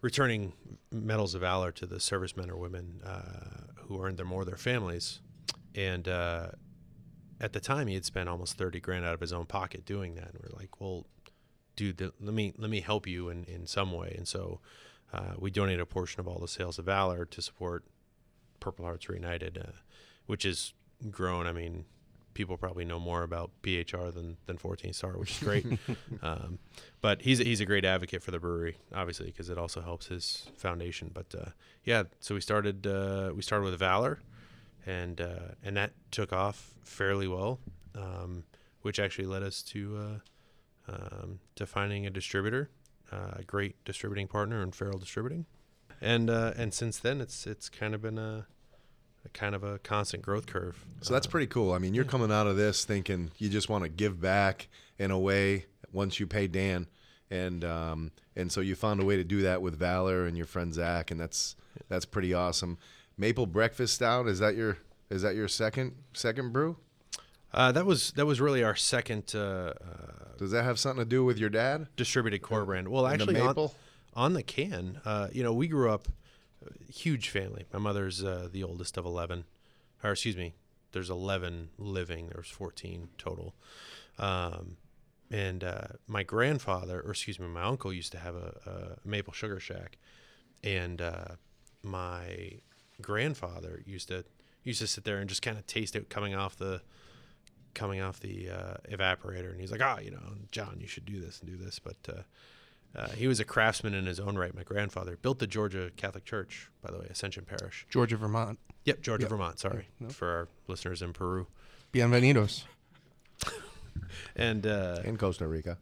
[0.00, 0.52] returning
[0.90, 5.20] medals of valor to the servicemen or women uh, who earned them or their families.
[5.74, 6.48] And uh,
[7.40, 10.14] at the time, he had spent almost thirty grand out of his own pocket doing
[10.14, 10.32] that.
[10.32, 11.06] And we're like, well,
[11.76, 14.14] dude, let me let me help you in, in some way.
[14.16, 14.60] And so
[15.12, 17.84] uh, we donated a portion of all the sales of valor to support
[18.58, 19.72] Purple Hearts Reunited, uh,
[20.26, 20.72] which is
[21.10, 21.46] grown.
[21.46, 21.84] I mean,
[22.36, 25.66] people probably know more about PHR than than 14 Star, which is great.
[26.22, 26.58] um,
[27.00, 30.06] but he's a, he's a great advocate for the brewery, obviously, because it also helps
[30.06, 31.10] his foundation.
[31.12, 31.50] But uh,
[31.84, 34.20] yeah, so we started uh, we started with Valor,
[34.86, 37.58] and uh, and that took off fairly well,
[37.94, 38.44] um,
[38.82, 42.70] which actually led us to uh, um, to finding a distributor,
[43.10, 45.46] uh, a great distributing partner in Farrell Distributing,
[46.00, 48.46] and uh, and since then it's it's kind of been a,
[49.26, 50.84] a kind of a constant growth curve.
[51.02, 51.72] So that's pretty cool.
[51.72, 55.10] I mean, you're coming out of this thinking you just want to give back in
[55.10, 56.86] a way once you pay Dan,
[57.30, 60.46] and um, and so you found a way to do that with Valor and your
[60.46, 61.56] friend Zach, and that's
[61.88, 62.78] that's pretty awesome.
[63.18, 64.78] Maple Breakfast Stout is that your
[65.10, 66.76] is that your second second brew?
[67.52, 69.72] Uh, that was that was really our second uh, uh,
[70.38, 71.88] Does that have something to do with your dad?
[71.96, 72.88] distributed core brand.
[72.88, 73.70] Well, actually, on,
[74.14, 76.08] on the can, uh, you know, we grew up
[76.92, 77.64] huge family.
[77.72, 79.44] My mother's uh, the oldest of eleven,
[80.02, 80.54] or excuse me,
[80.92, 82.30] there's eleven living.
[82.32, 83.54] There's fourteen total,
[84.18, 84.76] um,
[85.30, 89.32] and uh, my grandfather, or excuse me, my uncle used to have a, a maple
[89.32, 89.98] sugar shack,
[90.62, 91.36] and uh,
[91.82, 92.60] my
[93.00, 94.24] grandfather used to
[94.64, 96.80] used to sit there and just kind of taste it coming off the
[97.74, 101.20] coming off the uh, evaporator, and he's like, "Ah, you know, John, you should do
[101.20, 101.96] this and do this." But
[102.96, 104.54] uh, uh, he was a craftsman in his own right.
[104.54, 107.86] My grandfather built the Georgia Catholic Church, by the way, Ascension Parish.
[107.90, 108.58] Georgia, Vermont.
[108.84, 109.30] Yep, Georgia, Yep.
[109.30, 109.58] Vermont.
[109.58, 110.08] Sorry no.
[110.08, 111.46] for our listeners in Peru.
[111.92, 112.64] Bienvenidos.
[114.34, 115.78] And uh, In Costa Rica.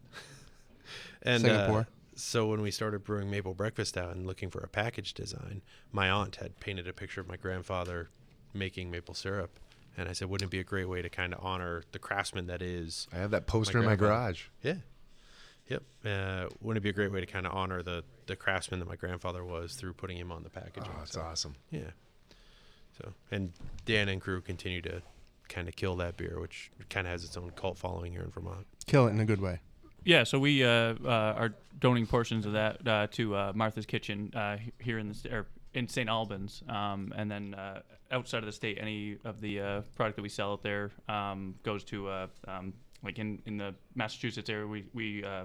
[1.22, 1.86] and uh, Singapore.
[2.14, 6.08] so when we started brewing maple breakfast out and looking for a package design, my
[6.08, 8.10] aunt had painted a picture of my grandfather
[8.52, 9.58] making maple syrup,
[9.96, 12.46] and I said, "Wouldn't it be a great way to kind of honor the craftsman
[12.46, 14.44] that is?" I have that poster in my garage.
[14.62, 14.76] Yeah.
[15.68, 15.82] Yep.
[16.04, 18.88] Uh, wouldn't it be a great way to kind of honor the the craftsman that
[18.88, 20.90] my grandfather was through putting him on the packaging?
[20.94, 21.54] Oh, that's So, awesome.
[21.70, 21.90] Yeah.
[22.98, 23.52] So and
[23.86, 25.02] Dan and crew continue to
[25.48, 28.30] kind of kill that beer, which kind of has its own cult following here in
[28.30, 28.66] Vermont.
[28.86, 29.60] Kill it in a good way.
[30.04, 30.68] Yeah, so we uh,
[31.02, 35.14] uh, are donating portions of that uh, to uh, Martha's Kitchen uh, here in the
[35.14, 36.08] st- or in St.
[36.10, 37.80] Albans, um, and then uh,
[38.12, 41.54] outside of the state, any of the uh, product that we sell out there um,
[41.62, 42.74] goes to uh, um,
[43.04, 45.44] like in, in the Massachusetts area, we we uh,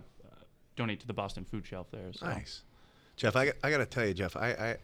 [0.75, 2.11] donate to the Boston Food Shelf there.
[2.13, 2.25] So.
[2.25, 2.61] Nice,
[3.17, 3.35] Jeff.
[3.35, 4.35] I, got- I got to tell you, Jeff.
[4.37, 4.77] I, I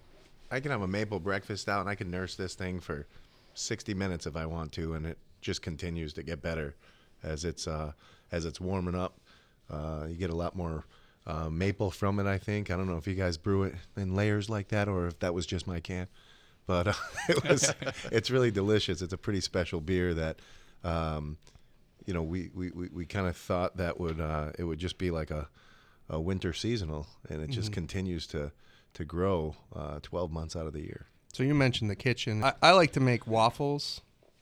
[0.52, 3.08] I can have a maple breakfast out, and I can nurse this thing for
[3.54, 6.76] sixty minutes if I want to, and it just continues to get better
[7.24, 7.94] as it's uh,
[8.32, 9.20] as it's warming up.
[9.70, 10.86] Uh, you get a lot more
[11.26, 12.28] uh, maple from it.
[12.28, 12.70] I think.
[12.70, 15.34] I don't know if you guys brew it in layers like that, or if that
[15.34, 16.08] was just my can.
[16.68, 16.94] But uh,
[17.30, 17.74] it was.
[18.12, 19.02] it's really delicious.
[19.02, 20.40] It's a pretty special beer that.
[20.84, 21.38] Um,
[22.06, 24.98] you know, we, we, we, we kind of thought that would uh, it would just
[24.98, 25.48] be like a,
[26.10, 28.52] a winter seasonal, and it just continues to
[28.94, 31.08] to grow uh, 12 months out of the year.
[31.34, 32.44] So you mentioned the kitchen.
[32.44, 34.02] I, I like to make waffles,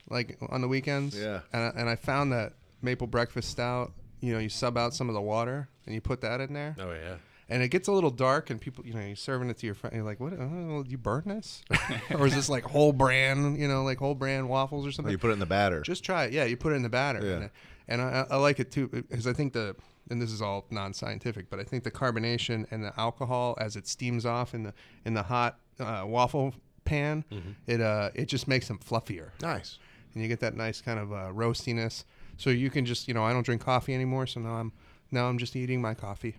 [0.09, 1.17] like on the weekends.
[1.19, 1.39] Yeah.
[1.51, 3.93] And I, and I found that maple breakfast stout.
[4.21, 6.75] You know, you sub out some of the water and you put that in there,
[6.79, 7.15] Oh yeah.
[7.49, 8.49] And it gets a little dark.
[8.49, 9.95] And people, you know, you're serving it to your friend.
[9.95, 10.33] You're like, "What?
[10.33, 11.63] Oh, you burn this?
[12.11, 13.57] or is this like whole brand?
[13.57, 15.81] You know, like whole brand waffles or something?" you put it in the batter.
[15.81, 16.33] Just try it.
[16.33, 17.25] Yeah, you put it in the batter.
[17.25, 17.35] Yeah.
[17.35, 17.49] And,
[17.87, 19.75] and I, I like it too because I think the
[20.09, 23.87] and this is all non-scientific, but I think the carbonation and the alcohol as it
[23.87, 24.73] steams off in the
[25.05, 26.53] in the hot uh, waffle
[26.85, 27.23] pan,
[27.67, 29.79] it uh it just makes them fluffier, nice.
[30.13, 32.03] and you get that nice kind of uh, roastiness.
[32.37, 34.71] So you can just you know I don't drink coffee anymore, so now I'm
[35.11, 36.35] now I'm just eating my coffee.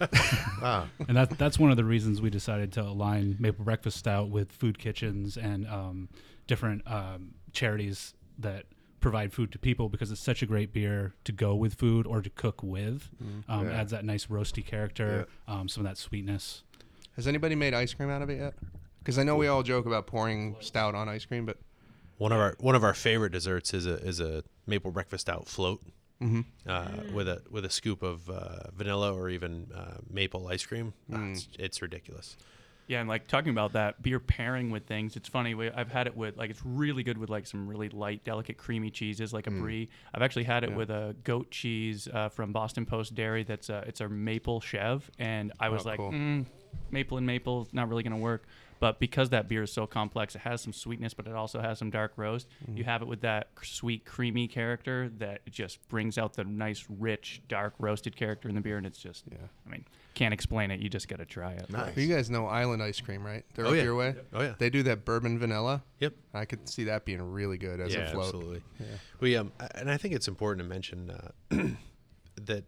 [0.62, 4.30] Ah, and that that's one of the reasons we decided to align Maple Breakfast Stout
[4.30, 6.08] with food kitchens and um,
[6.46, 8.64] different um, charities that
[9.00, 12.20] provide food to people because it's such a great beer to go with food or
[12.22, 13.08] to cook with.
[13.48, 13.72] Um, Yeah.
[13.80, 16.62] Adds that nice roasty character, um, some of that sweetness.
[17.14, 18.54] Has anybody made ice cream out of it yet?
[18.98, 21.58] Because I know we all joke about pouring stout on ice cream, but
[22.18, 25.46] One of our one of our favorite desserts is a is a maple breakfast out
[25.46, 25.82] float
[26.66, 30.94] uh, with a with a scoop of uh, vanilla or even uh, maple ice cream.
[31.12, 32.36] Ah, it's, it's ridiculous.
[32.88, 35.54] Yeah, and like talking about that beer pairing with things, it's funny.
[35.54, 38.58] we- I've had it with like it's really good with like some really light, delicate,
[38.58, 39.88] creamy cheeses like a brie.
[40.14, 43.42] I've actually had it with a goat cheese uh, from Boston Post Dairy.
[43.42, 46.12] That's a, it's a maple chev, and I was Oh, like, cool.
[46.12, 46.46] mm,
[46.92, 48.44] maple and maple, not really gonna work.
[48.78, 51.78] But because that beer is so complex, it has some sweetness, but it also has
[51.78, 52.46] some dark roast.
[52.74, 57.40] You have it with that sweet, creamy character that just brings out the nice, rich,
[57.48, 59.38] dark roasted character in the beer, and it's just, Yeah.
[59.66, 59.84] I mean,
[60.14, 60.80] can't explain it.
[60.80, 61.70] You just got to try it.
[61.70, 61.96] nice.
[61.96, 63.44] you guys know Island ice cream, right?
[63.54, 63.82] They're Oh, up yeah.
[63.82, 64.14] your way.
[64.32, 64.54] Oh, yeah.
[64.58, 65.82] They do that bourbon vanilla.
[66.00, 66.14] Yep.
[66.34, 68.24] I could see that being really good as yeah, a float.
[68.26, 68.62] absolutely.
[68.80, 68.86] Yeah.
[69.20, 71.28] We um, and I think it's important to mention uh,
[72.46, 72.64] that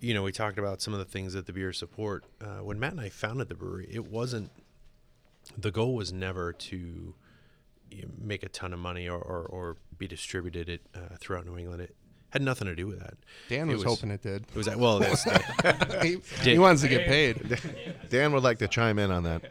[0.00, 2.24] you know we talked about some of the things that the beer support.
[2.40, 4.50] Uh, when Matt and I founded the brewery, it wasn't
[5.56, 7.14] the goal was never to
[8.18, 11.82] make a ton of money or, or, or be distributed it uh, throughout New England.
[11.82, 11.94] It
[12.30, 13.14] had nothing to do with that.
[13.48, 14.42] Dan It was, hoping it did.
[14.42, 14.98] It was that well.
[14.98, 15.24] That's,
[16.02, 17.60] he, he wants to get paid.
[18.10, 19.42] Dan would like to chime in on that.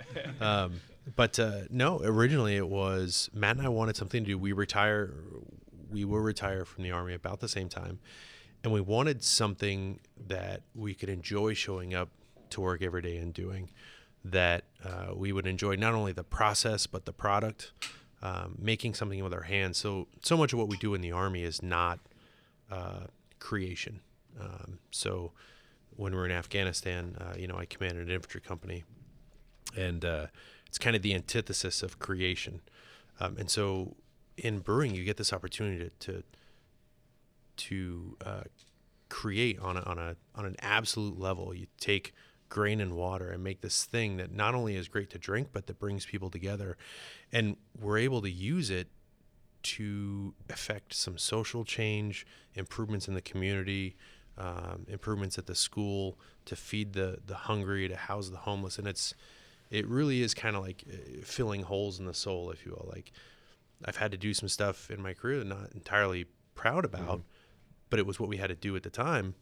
[0.41, 0.82] Um,
[1.15, 4.38] but uh, no, originally it was Matt and I wanted something to do.
[4.38, 5.13] We retire,
[5.89, 8.00] we will retire from the army about the same time,
[8.63, 12.10] and we wanted something that we could enjoy showing up
[12.52, 13.70] to work every day and doing.
[14.24, 17.71] That uh, we would enjoy not only the process but the product,
[18.21, 19.78] um, making something with our hands.
[19.78, 22.00] So so much of what we do in the army is not
[22.71, 23.08] uh,
[23.39, 24.02] creation.
[24.39, 25.32] Um, so
[25.95, 28.84] when we were in Afghanistan, uh, you know, I commanded an infantry company,
[29.78, 30.28] and uh,
[30.67, 32.62] it's kind of the antithesis of creation.
[33.19, 33.95] Um, and so
[34.38, 36.24] in brewing, you get this opportunity to to,
[37.58, 38.43] to uh,
[39.10, 41.54] create on a, on a on an absolute level.
[41.54, 42.13] You take
[42.50, 45.68] grain and water and make this thing that not only is great to drink, but
[45.68, 46.78] that brings people together,
[47.32, 48.88] and we're able to use it
[49.64, 53.96] to affect some social change, improvements in the community,
[54.38, 58.88] um, improvements at the school, to feed the the hungry, to house the homeless, and
[58.88, 59.14] it's
[59.72, 62.88] it really is kind of like uh, filling holes in the soul, if you will.
[62.94, 63.12] Like
[63.84, 67.24] I've had to do some stuff in my career that I'm not entirely proud about,
[67.90, 69.34] but it was what we had to do at the time.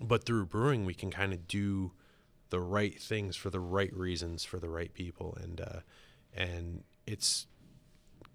[0.00, 1.92] But through brewing, we can kind of do
[2.50, 5.80] the right things for the right reasons for the right people, and uh,
[6.34, 7.46] and it's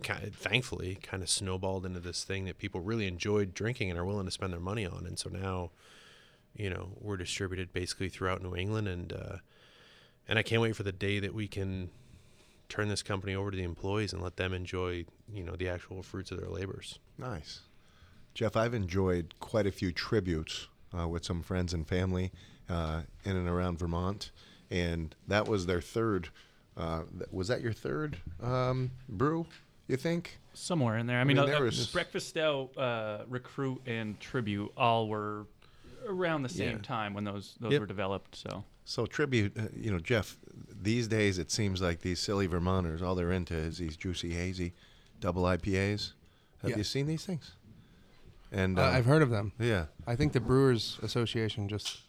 [0.01, 3.99] kind of, thankfully kind of snowballed into this thing that people really enjoyed drinking and
[3.99, 5.05] are willing to spend their money on.
[5.05, 5.71] And so now,
[6.55, 9.37] you know, we're distributed basically throughout New England, and uh,
[10.27, 11.89] and I can't wait for the day that we can
[12.69, 16.01] turn this company over to the employees and let them enjoy, you know, the actual
[16.01, 16.97] fruits of their labors.
[17.17, 17.61] Nice.
[18.33, 22.31] Jeff, I've enjoyed quite a few tributes uh, with some friends and family
[22.69, 24.31] uh, in and around Vermont,
[24.71, 26.29] and that was their third.
[26.75, 29.45] Uh, th- was that your third um, brew?
[29.87, 30.39] You think?
[30.53, 31.19] Somewhere in there.
[31.19, 35.45] I mean, mean, uh, there uh, was- breakfast stout, uh, recruit, and tribute all were
[36.07, 36.81] around the same Yeah.
[36.83, 37.81] time when those those Yep.
[37.81, 38.35] were developed.
[38.35, 40.37] So So tribute, uh, you know, Jeff.
[40.81, 44.73] These days, it seems like these silly Vermonters, all they're into is these juicy hazy
[45.21, 46.11] double IPAs.
[46.61, 46.77] Have Yeah.
[46.77, 47.53] you seen these things?
[48.53, 49.51] And Uh, uh, I've heard of them.
[49.59, 49.85] yeah.
[50.05, 51.99] I think the Brewers Association just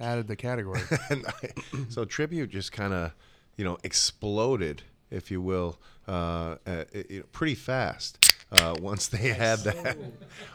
[0.00, 0.82] added the category.
[1.10, 1.52] and I,
[1.88, 3.12] so tribute just kind of
[3.56, 9.28] you know exploded if you will uh, uh, you know, pretty fast uh, once they
[9.32, 9.96] had that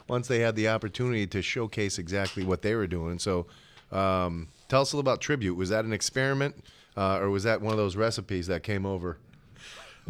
[0.07, 3.47] once they had the opportunity to showcase exactly what they were doing so
[3.91, 6.63] um, tell us a little about tribute was that an experiment
[6.95, 9.17] uh, or was that one of those recipes that came over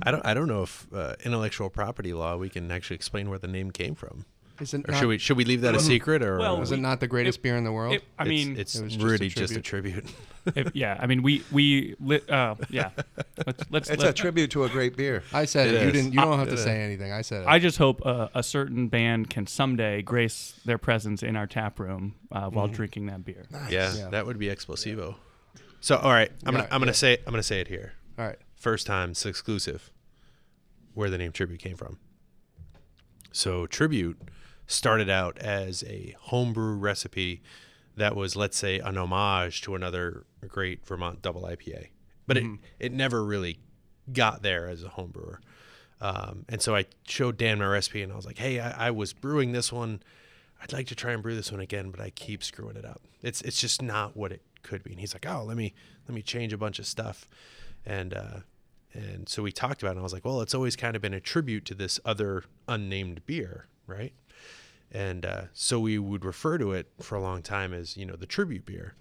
[0.03, 3.39] I don't I don't know if uh, intellectual property law we can actually explain where
[3.39, 4.25] the name came from.
[4.61, 6.71] Is it Or not, should we should we leave that a secret or Well, was
[6.71, 7.95] it we- not the greatest it- beer in the world?
[7.95, 10.05] it, I mean, it's, It was just a really just a tribute.
[10.55, 10.97] if, yeah.
[10.99, 12.91] I mean, we we li- uh, yeah.
[13.45, 13.89] Let's let's.
[13.89, 15.81] it's let- a tribute to a great beer I said It it.
[15.81, 15.93] You is.
[15.93, 16.13] didn't.
[16.13, 17.11] You don't have to say anything.
[17.11, 17.47] I said it.
[17.47, 21.79] I just hope uh, a certain band can someday grace their presence in our tap
[21.79, 23.45] room uh, while drinking that beer.
[23.69, 24.09] yeah, Yeah.
[24.09, 25.15] that would be explosivo.
[25.79, 27.93] So all right, I'm Yeah, gonna I'm gonna say I'm gonna say it here.
[28.19, 28.37] All right.
[28.55, 29.89] First time it's exclusive.
[30.93, 31.97] Where the name Tribute came from.
[33.31, 34.21] So Tribute
[34.71, 37.41] started out as a homebrew recipe
[37.97, 41.87] that was, let's say, an homage to another great Vermont double IPA,
[42.25, 42.45] but it
[42.79, 43.59] it never really
[44.11, 45.37] got there as a homebrewer.
[45.99, 48.91] Um, and so I showed Dan my recipe, and I was like, "Hey, I, I
[48.91, 50.01] was brewing this one.
[50.61, 53.01] I'd like to try and brew this one again, but I keep screwing it up.
[53.21, 55.73] It's it's just not what it could be." And he's like, "Oh, let me
[56.07, 57.27] let me change a bunch of stuff,"
[57.85, 58.39] and uh,
[58.93, 59.93] and so we talked about it.
[59.93, 62.45] And I was like, "Well, it's always kind of been a tribute to this other
[62.67, 64.13] unnamed beer, right?"
[64.91, 68.15] And uh, so we would refer to it for a long time as you know
[68.15, 68.95] the tribute beer.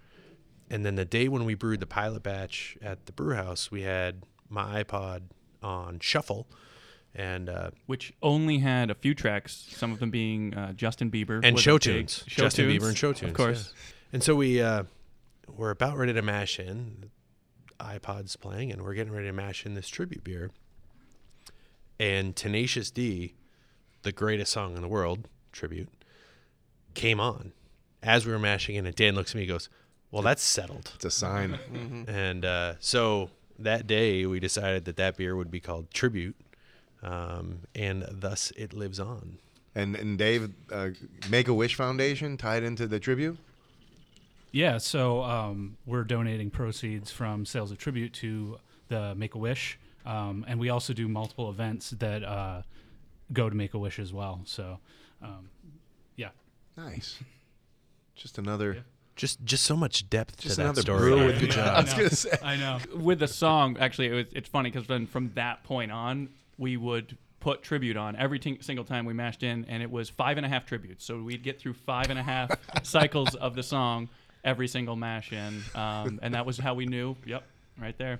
[0.70, 3.82] And then the day when we brewed the pilot batch at the brew house, we
[3.82, 5.22] had my iPod
[5.62, 6.46] on shuffle,
[7.12, 11.40] and uh, Which only had a few tracks, some of them being uh, Justin Bieber
[11.42, 13.72] and show tunes, show Justin tunes, Bieber and show tunes, of course.
[13.74, 13.94] yeah.
[14.12, 14.84] And so we uh,
[15.48, 17.10] we're about ready to mash in.
[17.80, 20.50] iPod's playing, and we're getting ready to mash in this tribute beer.
[21.98, 23.34] And Tenacious D,
[24.02, 25.88] the greatest song in the world, tribute,
[26.94, 27.52] came on
[28.02, 29.68] as we were mashing in, and Dan looks at me and goes,
[30.10, 31.58] "Well, that's settled." it's a sign
[32.08, 36.36] And uh, so that day, we decided that that beer would be called Tribute,
[37.02, 39.38] um, and thus it lives on.
[39.74, 40.90] and and Dave uh,
[41.28, 43.38] Make a Wish Foundation tied into the tribute
[44.52, 48.58] Yeah, so um, we're donating proceeds from sales of tribute to
[48.88, 52.62] the Make a Wish, um, and we also do multiple events that uh,
[53.32, 54.40] go to Make a Wish as well.
[54.44, 54.80] So,
[55.22, 55.48] um,
[56.16, 56.30] yeah,
[56.76, 57.18] nice.
[58.14, 58.84] Just another
[59.16, 61.00] Just, just so much depth just to that another story.
[61.00, 61.96] brew with I good job I I was know.
[61.96, 62.38] gonna say.
[62.42, 62.78] I know.
[62.96, 66.28] with the song actually it was, it's funny because then from that point on
[66.58, 70.10] we would put tribute on every ting single time we mashed in and it was
[70.10, 71.04] five and a half tributes.
[71.06, 72.50] So we'd get through five and a half
[72.82, 74.08] cycles of the song
[74.44, 75.62] every single mash in.
[75.74, 77.44] Um, and that was how we knew yep
[77.80, 78.18] right there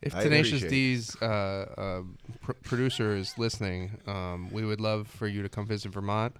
[0.00, 2.02] If I Tenacious D's uh, uh,
[2.40, 6.34] pr- producer is listening, um, we would love for you to come visit Vermont.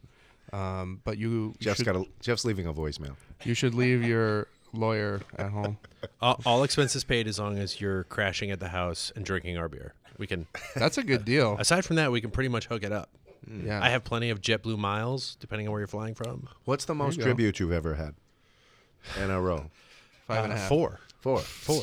[0.53, 4.49] Um, but you Jeff's should, got a Jeff's leaving a voicemail you should leave your
[4.73, 5.79] lawyer at home.
[6.21, 9.69] all, all expenses paid as long as you're crashing at the house and drinking our
[9.69, 9.95] beer.
[10.19, 10.47] We can.
[10.75, 11.57] That's a good deal.
[11.59, 13.09] Aside from that, we can pretty much hook it up.
[13.65, 16.49] Yeah, I have plenty of JetBlue miles, depending on where you're flying from.
[16.65, 17.25] what's the most go.
[17.25, 18.15] tribute you've ever had
[19.21, 19.71] in a row
[20.29, 20.69] five and a Uh, half.
[20.69, 21.83] Four, four four,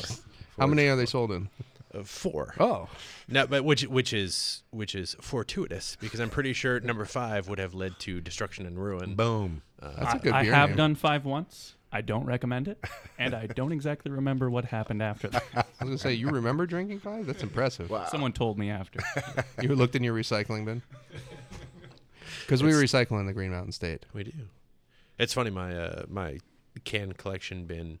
[0.60, 1.48] How many are they sold in?
[1.92, 2.54] uh, four.
[2.60, 2.88] Oh,
[3.26, 7.58] No, but which which is which is fortuitous because I'm pretty sure number five would
[7.58, 9.14] have led to destruction and ruin.
[9.16, 10.76] boom that's a I- good I, beer have name.
[10.76, 12.78] done five once I don't recommend it
[13.18, 16.64] and I don't exactly remember what happened after that I was gonna say, you remember
[16.66, 17.26] drinking five?
[17.26, 17.90] That's impressive.
[17.90, 18.06] Wow.
[18.08, 19.00] someone told me after
[19.62, 20.82] You looked in your recycling bin
[22.42, 24.06] because we recycle in the Green Mountain State.
[24.12, 24.32] We do.
[25.18, 25.50] It's funny.
[25.50, 26.38] My uh, my
[26.84, 27.98] can collection bin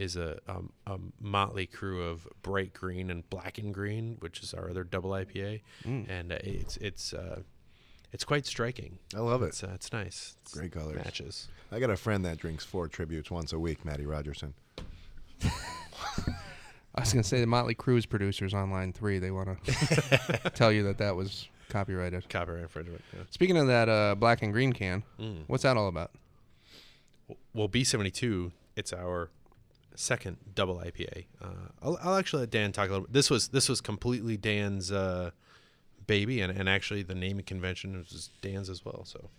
[0.00, 4.54] is a um, a motley crew of bright green and black and green, which is
[4.54, 7.40] our other double IPA, and uh, it's it's uh,
[8.12, 8.98] it's quite striking.
[9.14, 10.36] I love it It's uh, it's nice.
[10.42, 10.96] It's Great colors.
[10.96, 11.48] matches.
[11.70, 14.54] I got a friend that drinks four tributes once a week Matty Rogerson
[16.92, 19.18] I was gonna say the Motley Crue's producers on line three.
[19.20, 22.28] They want to tell you that that was copyrighted.
[22.28, 23.02] Copyright infringement.
[23.14, 23.22] Yeah.
[23.30, 25.44] Speaking of that uh, black and green can, Mm.
[25.46, 26.10] what's that all about?
[27.54, 28.50] Well, B seventy two.
[28.76, 29.30] It's our
[30.00, 31.26] second double IPA.
[31.40, 31.46] Uh,
[31.82, 33.06] I'll, I'll actually let Dan talk a little.
[33.06, 33.12] bit.
[33.12, 35.30] This was this was completely Dan's uh,
[36.06, 39.04] baby, and, and actually the naming convention was Dan's as well.
[39.04, 39.30] So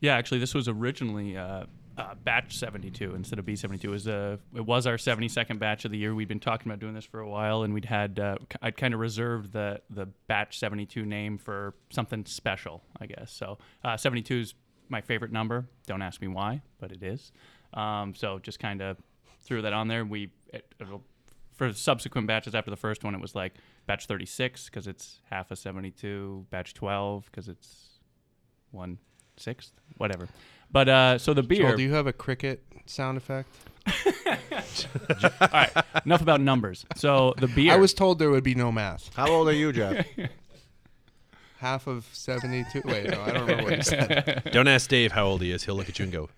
[0.00, 1.64] Yeah, actually, this was originally uh,
[1.96, 3.84] uh, batch 72 instead of B72.
[3.84, 6.14] It was, uh, it was our 72nd batch of the year.
[6.14, 8.94] We'd been talking about doing this for a while, and we'd had uh, I'd kind
[8.94, 13.32] of reserved the the batch 72 name for something special, I guess.
[13.32, 14.54] So uh, 72 is
[14.88, 15.66] my favorite number.
[15.86, 17.32] Don't ask me why, but it is.
[17.74, 18.98] Um, so just kind of
[19.42, 20.04] threw that on there.
[20.04, 21.02] We it, it'll,
[21.54, 23.54] for subsequent batches after the first one, it was like
[23.86, 27.98] batch 36 because it's half a 72, batch 12 because it's
[28.70, 28.98] one
[29.36, 30.28] sixth, whatever.
[30.70, 31.68] But uh, so the beer.
[31.68, 33.48] Joel, do you have a cricket sound effect?
[35.40, 35.70] All right,
[36.04, 36.86] enough about numbers.
[36.96, 37.72] So the beer.
[37.72, 39.14] I was told there would be no math.
[39.14, 40.06] How old are you, Jeff?
[41.58, 42.82] Half of 72.
[42.84, 44.50] Wait, no, I don't remember what you said.
[44.52, 45.62] Don't ask Dave how old he is.
[45.62, 46.28] He'll look at you and go,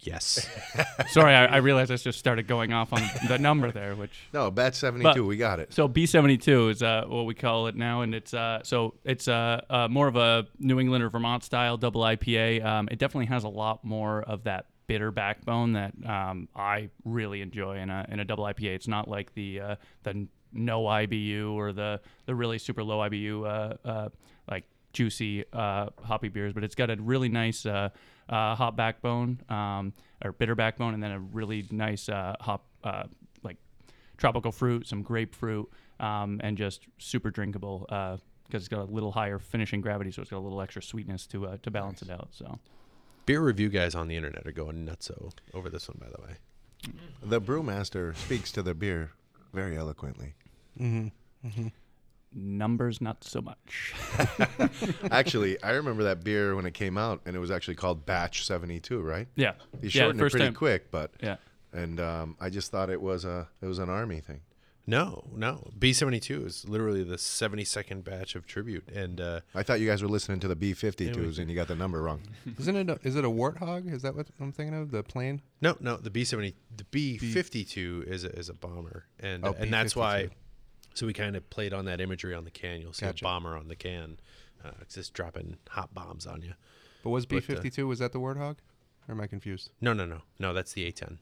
[0.00, 0.48] "Yes."
[1.08, 1.34] sorry.
[1.34, 4.74] I, I realized I just started going off on the number there, which no, batch
[4.74, 5.02] 72.
[5.02, 5.72] But- we got it.
[5.72, 8.94] So B seventy two is uh, what we call it now, and it's uh, so
[9.04, 12.64] it's uh, uh, more of a New England or Vermont style double IPA.
[12.64, 17.40] Um, it definitely has a lot more of that bitter backbone that um, I really
[17.40, 18.74] enjoy in a in a double IPA.
[18.74, 23.44] It's not like the uh, the no IBU or the the really super low IBU
[23.44, 24.08] uh, uh,
[24.48, 27.90] like juicy uh, hoppy beers, but it's got a really nice uh,
[28.28, 29.92] uh, hop backbone um,
[30.24, 33.04] or bitter backbone, and then a really nice uh, hop uh,
[33.42, 33.56] like
[34.16, 35.70] tropical fruit, some grapefruit,
[36.00, 40.30] um, and just super drinkable because it's got a little higher finishing gravity, so it's
[40.30, 42.28] got a little extra sweetness to uh, to balance it out.
[42.30, 42.58] So
[43.26, 46.36] Beer review guys on the internet are going nutso over this one, by the way.
[47.22, 49.12] The brewmaster speaks to the beer
[49.54, 50.34] very eloquently.
[52.34, 53.94] Numbers, not so much.
[55.10, 58.44] Actually, I remember that beer when it came out, and it was actually called Batch
[58.46, 59.28] 72, right?
[59.36, 59.90] yeah, He yeah.
[59.90, 61.36] shortened the it pretty time, quick, but Yeah.
[61.72, 64.40] and um, I just thought it was a it was an army thing.
[64.86, 65.70] No, no.
[65.78, 69.80] B seventy two is literally the seventy second batch of tribute, and uh, I thought
[69.80, 72.20] you guys were listening to the B52s, and you got the number wrong.
[72.58, 72.90] Isn't it?
[72.90, 73.90] A, is it a warthog?
[73.90, 74.90] Is that what I'm thinking of?
[74.90, 75.40] The plane?
[75.62, 75.96] no, no.
[75.96, 79.72] The B seventy, the B fifty two is a, is a bomber, and Oh, and
[79.72, 80.28] that's why.
[80.94, 80.98] B-52.
[80.98, 82.80] So we kind of played on that imagery on the can.
[82.80, 83.24] You'll see Gotcha.
[83.24, 84.18] a bomber on the can.
[84.64, 86.54] Uh, it's just dropping hot bombs on you.
[87.02, 87.86] But was uh, B52?
[87.86, 88.56] was that the warthog?
[89.06, 89.70] Or am I confused?
[89.80, 90.54] No, no, no, no.
[90.54, 91.18] That's the A ten.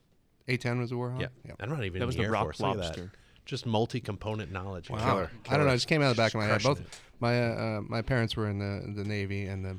[0.49, 1.21] A10 was a warthog.
[1.21, 1.99] Yeah, I'm not even.
[1.99, 2.61] That in was the, the Air rock Force.
[2.61, 2.85] Look that.
[2.85, 3.13] lobster.
[3.45, 4.89] Just multi-component knowledge.
[4.89, 4.99] Wow.
[4.99, 5.31] Killer, I don't know.
[5.65, 5.69] killer.
[5.69, 6.63] It just came out of the back of my head.
[6.63, 6.87] Both it.
[7.19, 9.79] my uh, uh, my parents were in the the Navy and the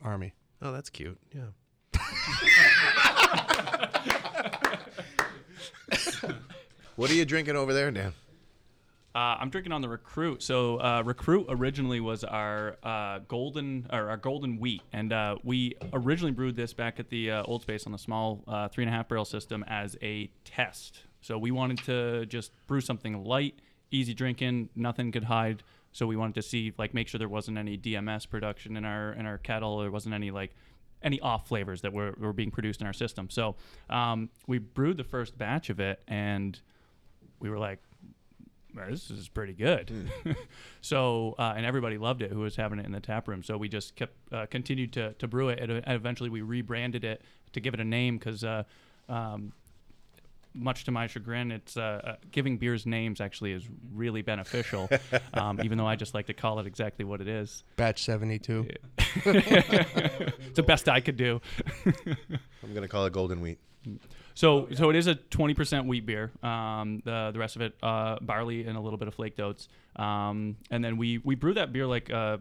[0.00, 0.32] Army.
[0.62, 1.18] Oh, that's cute.
[1.34, 1.46] Yeah.
[6.96, 8.12] What are you drinking over there, Dan?
[9.14, 10.42] Uh, I'm drinking on the recruit.
[10.42, 15.76] So uh, recruit originally was our uh, golden or our golden wheat, and uh, we
[15.92, 18.92] originally brewed this back at the uh, old space on the small uh, three and
[18.92, 21.04] a half barrel system as a test.
[21.20, 23.54] So we wanted to just brew something light,
[23.92, 25.62] easy drinking, nothing could hide.
[25.92, 29.12] So we wanted to see like make sure there wasn't any DMS production in our
[29.12, 29.78] in our kettle.
[29.78, 30.56] There wasn't any like
[31.04, 33.30] any off flavors that were, were being produced in our system.
[33.30, 33.54] So
[33.88, 36.58] um, we brewed the first batch of it, and
[37.38, 37.93] we were like, "Man,
[38.74, 40.10] this is pretty good.
[40.80, 43.42] so, uh, and everybody loved it who was having it in the tap room.
[43.42, 45.60] So we just kept, uh, continued to, to brew it.
[45.60, 47.22] And uh, eventually we rebranded it
[47.52, 48.64] to give it a name because, uh,
[49.08, 49.52] um,
[50.54, 54.88] much to my chagrin, it's uh, uh, giving beers names actually is really beneficial,
[55.34, 57.64] um, even though I just like to call it exactly what it is.
[57.76, 58.68] Batch 72.
[59.26, 61.40] It's the best I could do.
[62.62, 63.58] I'm gonna call it Golden Wheat.
[64.34, 66.32] So, so it is a 20% wheat beer.
[66.42, 69.68] Um, the the rest of it, uh, barley and a little bit of flaked oats.
[69.96, 72.38] Um, and then we we brew that beer like uh,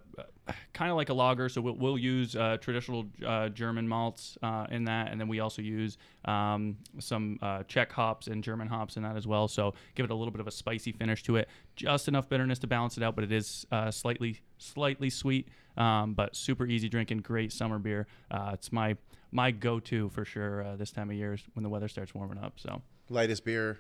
[0.74, 1.50] kind of like a lager.
[1.50, 5.40] So we'll, we'll use uh, traditional uh, German malts uh, in that, and then we
[5.40, 9.48] also use um, some uh, Czech hops and German hops in that as well.
[9.48, 12.60] So give it a little bit of a spicy finish to it, just enough bitterness
[12.60, 15.48] to balance it out, but it is uh, slightly slightly sweet.
[15.76, 18.08] Um, but super easy drinking, great summer beer.
[18.30, 18.96] Uh, it's my
[19.32, 22.54] my go-to for sure this time of year when the weather starts warming up.
[22.60, 23.80] So, Lightest beer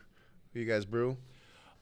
[0.59, 1.18] you guys brew?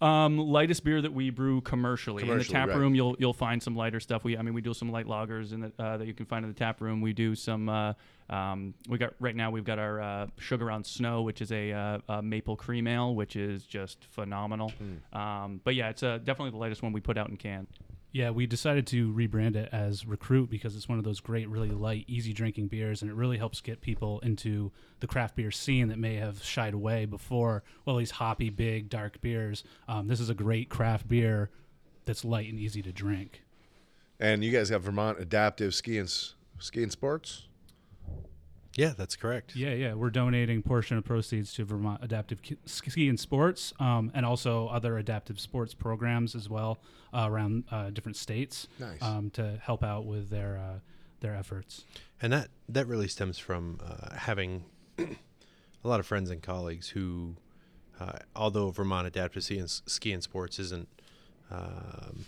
[0.02, 2.78] Um, lightest beer that we brew commercially, in the Commercially, tap right.
[2.78, 4.24] room, you'll you'll find some lighter stuff.
[4.24, 6.44] We I mean we do some light lagers in the, uh, that you can find
[6.44, 7.02] in the tap room.
[7.02, 7.70] We do some.
[7.70, 7.94] Uh,
[8.30, 11.72] um, we got right now we've got our uh, sugar on snow, which is a,
[11.74, 14.72] uh, a maple cream ale, which is just phenomenal.
[14.72, 15.18] Hmm.
[15.18, 17.68] Um, but yeah, it's uh, definitely the lightest one we put out in can.
[18.14, 21.70] Yeah, we decided to rebrand it as Recruit because it's one of those great, really
[21.70, 25.88] light, easy drinking beers, and it really helps get people into the craft beer scene
[25.88, 27.64] that may have shied away before.
[27.86, 29.64] Well, these hoppy, big, dark beers.
[29.88, 31.52] Um, this is a great craft beer
[32.04, 33.44] that's light and easy to drink.
[34.20, 36.10] And you guys have Vermont Adaptive Ski and
[36.60, 37.48] Ski and Sports.
[38.76, 39.56] Yeah, that's correct.
[39.56, 44.12] Yeah, yeah, we're donating portion of proceeds to Vermont Adaptive Ki- Ski and Sports, um,
[44.14, 46.80] and also other adaptive sports programs as well
[47.14, 49.02] uh, around uh, different states Nice.
[49.02, 50.80] um, to help out with their uh,
[51.20, 51.84] their efforts.
[52.22, 54.64] and that that really stems from uh, having
[54.98, 55.06] a
[55.84, 57.36] lot of friends and colleagues who,
[58.00, 60.88] uh, although Vermont Adaptive Ski and, Ski and Sports isn't
[61.52, 62.26] um,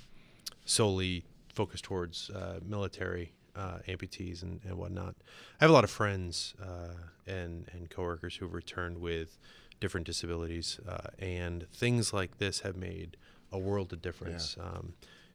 [0.66, 1.24] solely
[1.54, 5.16] focused towards uh, military uh, amputees and, and whatnot,
[5.60, 6.94] I have a lot of friends uh,
[7.28, 9.38] and and coworkers who've returned with
[9.80, 13.18] different disabilities, uh, and things like this have made
[13.52, 14.56] a world of difference.
[14.60, 14.94] Um,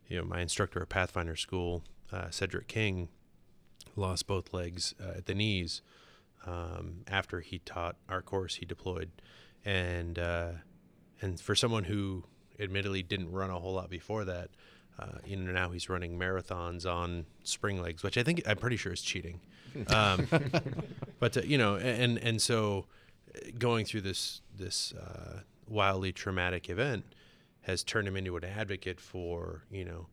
[0.08, 3.08] you know, my instructor at Pathfinder School, uh, Cedric King,
[3.94, 5.82] lost both legs uh, at the knees
[6.46, 8.56] um, after he taught our course.
[8.56, 9.10] He deployed,
[9.64, 10.50] and uh,
[11.20, 12.24] and for someone who
[12.58, 14.50] admittedly didn't run a whole lot before that,
[14.98, 18.76] uh, you know, now he's running marathons on spring legs, which I think I'm pretty
[18.76, 19.40] sure is cheating.
[19.88, 20.26] Um,
[21.20, 22.86] but uh, you know, and and so
[23.36, 27.04] uh, going through this this uh, wildly traumatic event
[27.60, 30.06] has turned him into an advocate for you know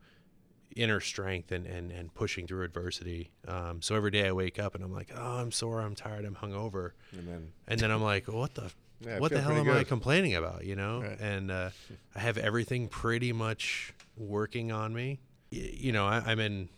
[0.75, 3.31] inner strength and, and, and pushing through adversity.
[3.47, 6.25] Um, so every day I wake up and I'm like, oh, I'm sore, I'm tired,
[6.25, 8.71] I'm hungover, And then and then I'm like, what the
[9.05, 10.65] Yeah, what the hell am pretty I complaining about?
[10.65, 11.19] You know, Right.
[11.19, 11.69] and uh,
[12.15, 15.19] I have everything pretty much working on me.
[15.51, 16.69] Y- You know, I, I'm in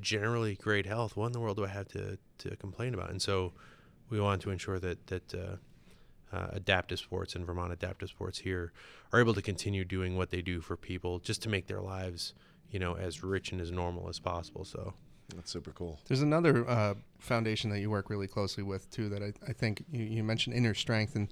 [0.00, 1.16] generally great health.
[1.16, 3.10] What in the world do I have to, to complain about?
[3.10, 3.52] And so
[4.08, 5.56] we want to ensure that that uh,
[6.36, 8.72] uh, adaptive sports and Vermont adaptive sports here
[9.12, 12.34] are able to continue doing what they do for people, just to make their lives,
[12.70, 14.64] you know, as rich and as normal as possible.
[14.64, 14.94] So
[15.34, 15.98] that's super cool.
[16.08, 19.08] There's another uh, foundation that you work really closely with too.
[19.08, 21.28] That I, I think you, you mentioned inner strength, and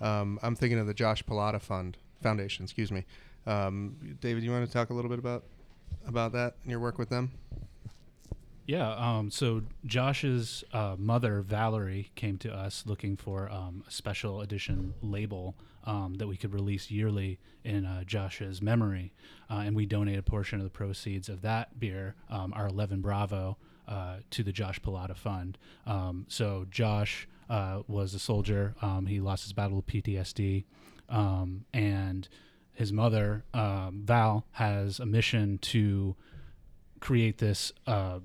[0.00, 2.64] um, I'm thinking of the Josh Pallotta Fund Foundation.
[2.64, 3.04] Excuse me,
[3.46, 4.42] um, David.
[4.42, 5.44] You want to talk a little bit about
[6.06, 7.32] about that and your work with them?
[8.70, 8.92] Yeah.
[8.92, 14.94] Um, so Josh's uh, mother, Valerie, came to us looking for um, a special edition
[15.02, 19.12] label um, that we could release yearly in uh, Josh's memory.
[19.50, 23.00] Uh, and we donate a portion of the proceeds of that beer, um, our 11
[23.00, 23.56] Bravo,
[23.88, 25.58] uh, to the Josh Pallotta Fund.
[25.84, 28.76] Um, so Josh uh, was a soldier.
[28.80, 30.62] Um, he lost his battle with PTSD.
[31.08, 32.28] And
[32.74, 36.14] his mother, Val, has a mission to
[37.00, 38.20] create this uh,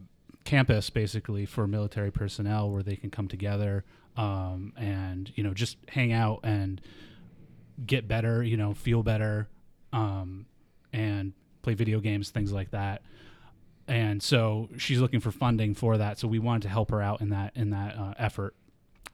[0.45, 3.83] campus basically for military personnel where they can come together
[4.15, 6.79] um, and you know just hang out and
[7.85, 9.49] get better you know feel better
[9.91, 10.45] um,
[10.93, 13.01] and play video games things like that.
[13.87, 17.21] And so she's looking for funding for that so we wanted to help her out
[17.21, 18.55] in that in that uh, effort.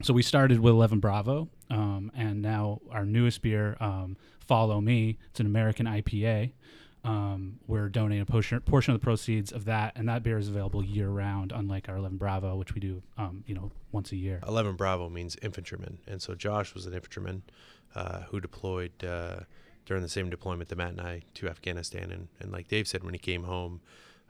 [0.02, 5.18] So we started with 11 bravo um, and now our newest beer um, follow me.
[5.30, 6.52] It's an american ipa
[7.04, 10.48] um, we're donating a portion, portion of the proceeds of that and that beer is
[10.48, 14.16] available year round unlike our 11 bravo which we do um, you know once a
[14.16, 16.00] year 11 Bravo means infantryman.
[16.08, 17.44] And so Josh was an infantryman
[17.96, 19.42] uh, who deployed uh,
[19.86, 22.12] during the same deployment that Matt and I to Afghanistan.
[22.12, 23.82] And, and like Dave said, when he came home,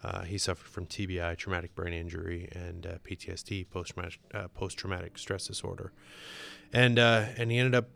[0.03, 5.45] uh, he suffered from TBI, traumatic brain injury, and uh, PTSD, post-traumatic, uh, post-traumatic stress
[5.45, 5.91] disorder.
[6.73, 7.89] And, uh, and he ended up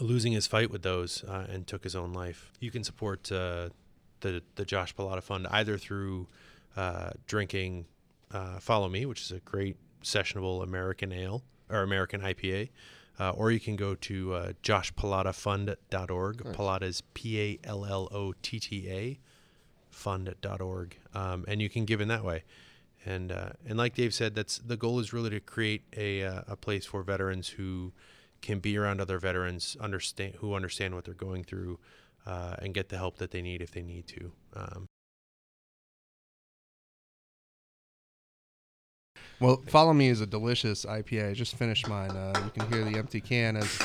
[0.00, 2.52] losing his fight with those uh, and took his own life.
[2.60, 3.70] You can support uh,
[4.20, 6.26] the, the Josh Pallotta Fund either through
[6.76, 7.86] uh, drinking
[8.32, 12.70] uh, Follow Me, which is a great sessionable American ale or American IPA,
[13.18, 16.38] uh, or you can go to uh, joshpallottafund.org.
[16.52, 19.18] Pallotta is P A L L O T T A
[19.90, 22.42] fund.org, um, and you can give in that way.
[23.06, 26.42] And uh, and like Dave said, that's the goal is really to create a uh,
[26.48, 27.92] a place for veterans who
[28.42, 31.78] can be around other veterans, understand who understand what they're going through,
[32.26, 34.32] uh, and get the help that they need if they need to.
[34.54, 34.86] Um,
[39.40, 41.30] Well, Follow Me is a delicious IPA.
[41.30, 42.10] I just finished mine.
[42.12, 43.78] Uh, you can hear the empty can as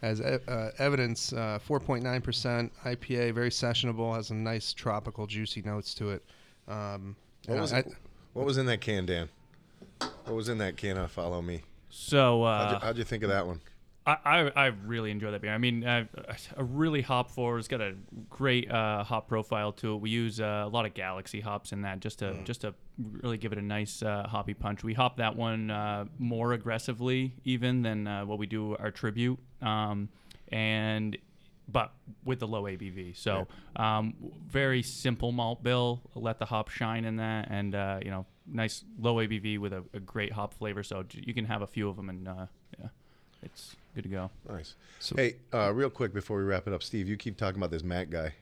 [0.00, 1.32] as e- uh, evidence.
[1.32, 6.22] Uh, 4.9% IPA, very sessionable, has some nice tropical, juicy notes to it.
[6.68, 7.16] Um,
[7.46, 7.92] What was, I- it,
[8.32, 9.28] what was in that can, Dan?
[10.24, 11.62] What was in that can of Follow Me?
[11.90, 13.60] So How'd, you, uh, how'd you think of that one?
[14.04, 15.52] I, I I really enjoy that beer.
[15.52, 16.04] I mean, uh,
[16.56, 17.58] a really hop forward.
[17.58, 17.94] It's got a
[18.28, 20.00] great uh, hop profile to it.
[20.00, 23.38] We use uh, a lot of Galaxy hops in that just to just to really
[23.38, 24.82] give it a nice uh, hoppy punch.
[24.82, 29.38] We hop that one uh, more aggressively even than uh, what we do our tribute,
[29.60, 30.08] um,
[30.50, 31.16] and
[31.68, 31.92] but
[32.24, 33.16] with the low ABV.
[33.16, 33.46] So
[33.76, 34.14] um,
[34.48, 36.02] very simple malt bill.
[36.16, 39.84] Let the hop shine in that, and uh, you know, nice low ABV with a,
[39.94, 40.82] a great hop flavor.
[40.82, 42.46] So you can have a few of them, and uh,
[42.80, 42.88] yeah,
[43.42, 44.30] it's good to go.
[44.48, 44.74] Nice.
[45.16, 47.82] hey, uh, real quick before we wrap it up, Steve, you keep talking about this
[47.82, 48.34] Matt guy.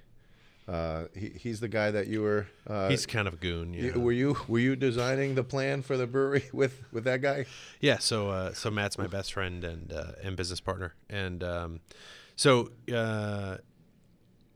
[0.69, 2.47] Uh, he, he's the guy that you were.
[2.67, 3.75] Uh, he's kind of a goon.
[3.75, 3.99] you- Yeah.
[3.99, 7.47] Were you were you designing the plan for the brewery with with that guy?
[7.81, 11.81] Yeah, so uh, so Matt's my best friend and uh, and business partner, and um,
[12.37, 13.57] so uh,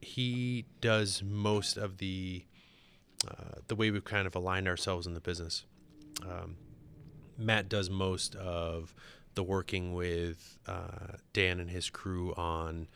[0.00, 2.44] he does most of the
[3.28, 5.64] uh, the way we've kind of aligned ourselves in the business.
[6.22, 6.56] Um,
[7.38, 8.94] Matt does most of
[9.34, 12.88] the working with uh, Dan and his crew on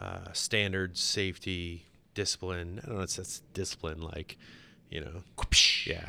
[0.00, 1.84] uh, standards, safety,
[2.14, 2.80] discipline.
[2.82, 3.02] I don't know.
[3.02, 4.38] It's that's discipline, like
[4.90, 5.22] you know,
[5.86, 6.08] yeah.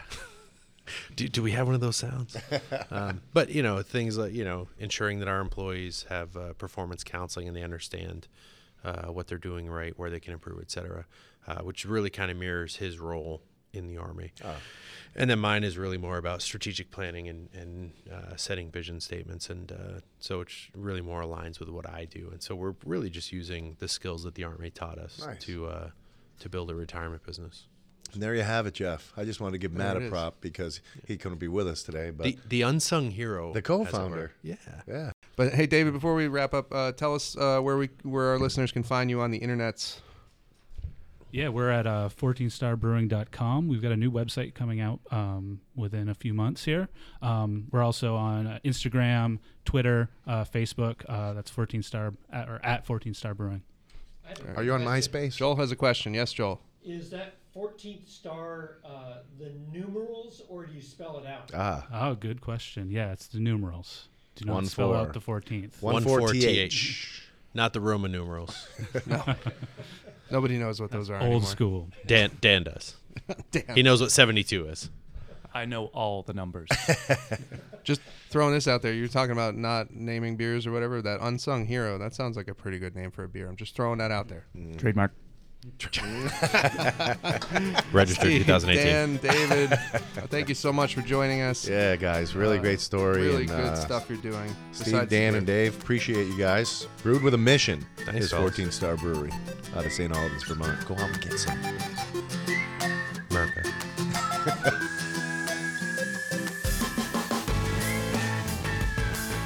[1.15, 2.35] do, do we have one of those sounds?
[2.91, 7.03] um, but you know, things like you know, ensuring that our employees have uh, performance
[7.03, 8.27] counseling and they understand
[8.83, 11.05] uh, what they're doing right, where they can improve, et cetera,
[11.47, 13.41] uh, which really kind of mirrors his role
[13.73, 14.31] in the army.
[15.15, 19.49] And then mine is really more about strategic planning and, and uh, setting vision statements.
[19.49, 19.75] And uh,
[20.19, 22.29] so it's really more aligns with what I do.
[22.31, 25.43] And so we're really just using the skills that the Army taught us Nice.
[25.43, 25.89] to, uh,
[26.39, 27.67] to build a retirement business.
[28.13, 29.11] And there you have it, Jeff.
[29.15, 30.09] I just wanted to give Matt a it is.
[30.09, 32.11] prop because he couldn't be with us today.
[32.11, 33.53] But The, the unsung hero.
[33.53, 34.31] The co-founder.
[34.43, 34.55] Yeah.
[34.87, 38.27] yeah, But hey, David, before we wrap up, uh, tell us uh, where we where
[38.27, 39.99] our listeners can find you on the internets.
[41.31, 43.67] Yeah, we're at uh, 14starbrewing.com.
[43.67, 46.89] We've got a new website coming out um, within a few months here.
[47.21, 51.03] Um, we're also on uh, Instagram, Twitter, uh, Facebook.
[51.07, 53.61] Uh, that's 14 star at, or at 14 Star Brewing.
[54.55, 55.35] are you on MySpace?
[55.37, 56.13] Joel has a question.
[56.13, 56.61] Yes, Joel.
[56.83, 61.51] Is that 14th star uh, the numerals or do you spell it out?
[61.53, 62.89] Ah, Oh, good question.
[62.89, 64.07] Yeah, it's the numerals.
[64.35, 64.97] Do not One spell four.
[64.97, 65.81] out the 14th.
[65.81, 66.41] One One four four TH.
[66.43, 67.23] TH.
[67.53, 68.67] Not the Roman numerals.
[70.31, 71.41] Nobody knows what those are Old anymore.
[71.43, 71.89] school.
[72.05, 72.95] Dan, Dan does.
[73.51, 73.75] Damn.
[73.75, 74.89] He knows what 72 is.
[75.53, 76.69] I know all the numbers.
[77.83, 78.93] Just throwing this out there.
[78.93, 81.01] You're talking about not naming beers or whatever.
[81.01, 81.97] That unsung hero.
[81.97, 83.49] That sounds like a pretty good name for a beer.
[83.49, 84.45] I'm just throwing that out there.
[84.77, 85.11] Trademark.
[87.93, 88.75] Registered Steve, 2018.
[88.75, 89.69] Dan, David,
[90.29, 91.67] thank you so much for joining us.
[91.67, 93.21] yeah, guys, really Uh, great story.
[93.21, 94.55] Really and, good uh, stuff you're doing.
[94.71, 96.87] Steve, Dan, and Dave, appreciate you guys.
[97.03, 99.31] Brewed with a mission Thanks, is 14 Star Brewery
[99.75, 100.11] out of St.
[100.15, 100.83] Albans, Vermont.
[100.87, 101.59] Go out and get some.
[103.29, 103.63] America.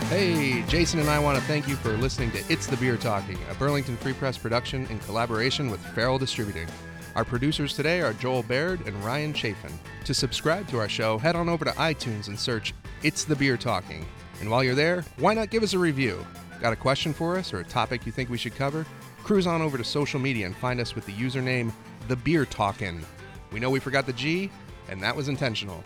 [0.09, 3.39] Hey, Jason and I want to thank you for listening to It's the Beer Talking,
[3.49, 6.67] a Burlington Free Press production in collaboration with Farrell Distributing.
[7.15, 9.71] Our producers today are Joel Baird and Ryan Chafin.
[10.03, 13.57] To subscribe to our show, head on over to iTunes and search It's the Beer
[13.57, 14.05] Talking.
[14.41, 16.23] And while you're there, why not give us a review?
[16.61, 18.85] Got a question for us or a topic you think we should cover?
[19.23, 21.71] Cruise on over to social media and find us with the username
[22.07, 23.03] The Beer Talkin'.
[23.51, 24.51] We know we forgot the G,
[24.87, 25.83] and that was intentional.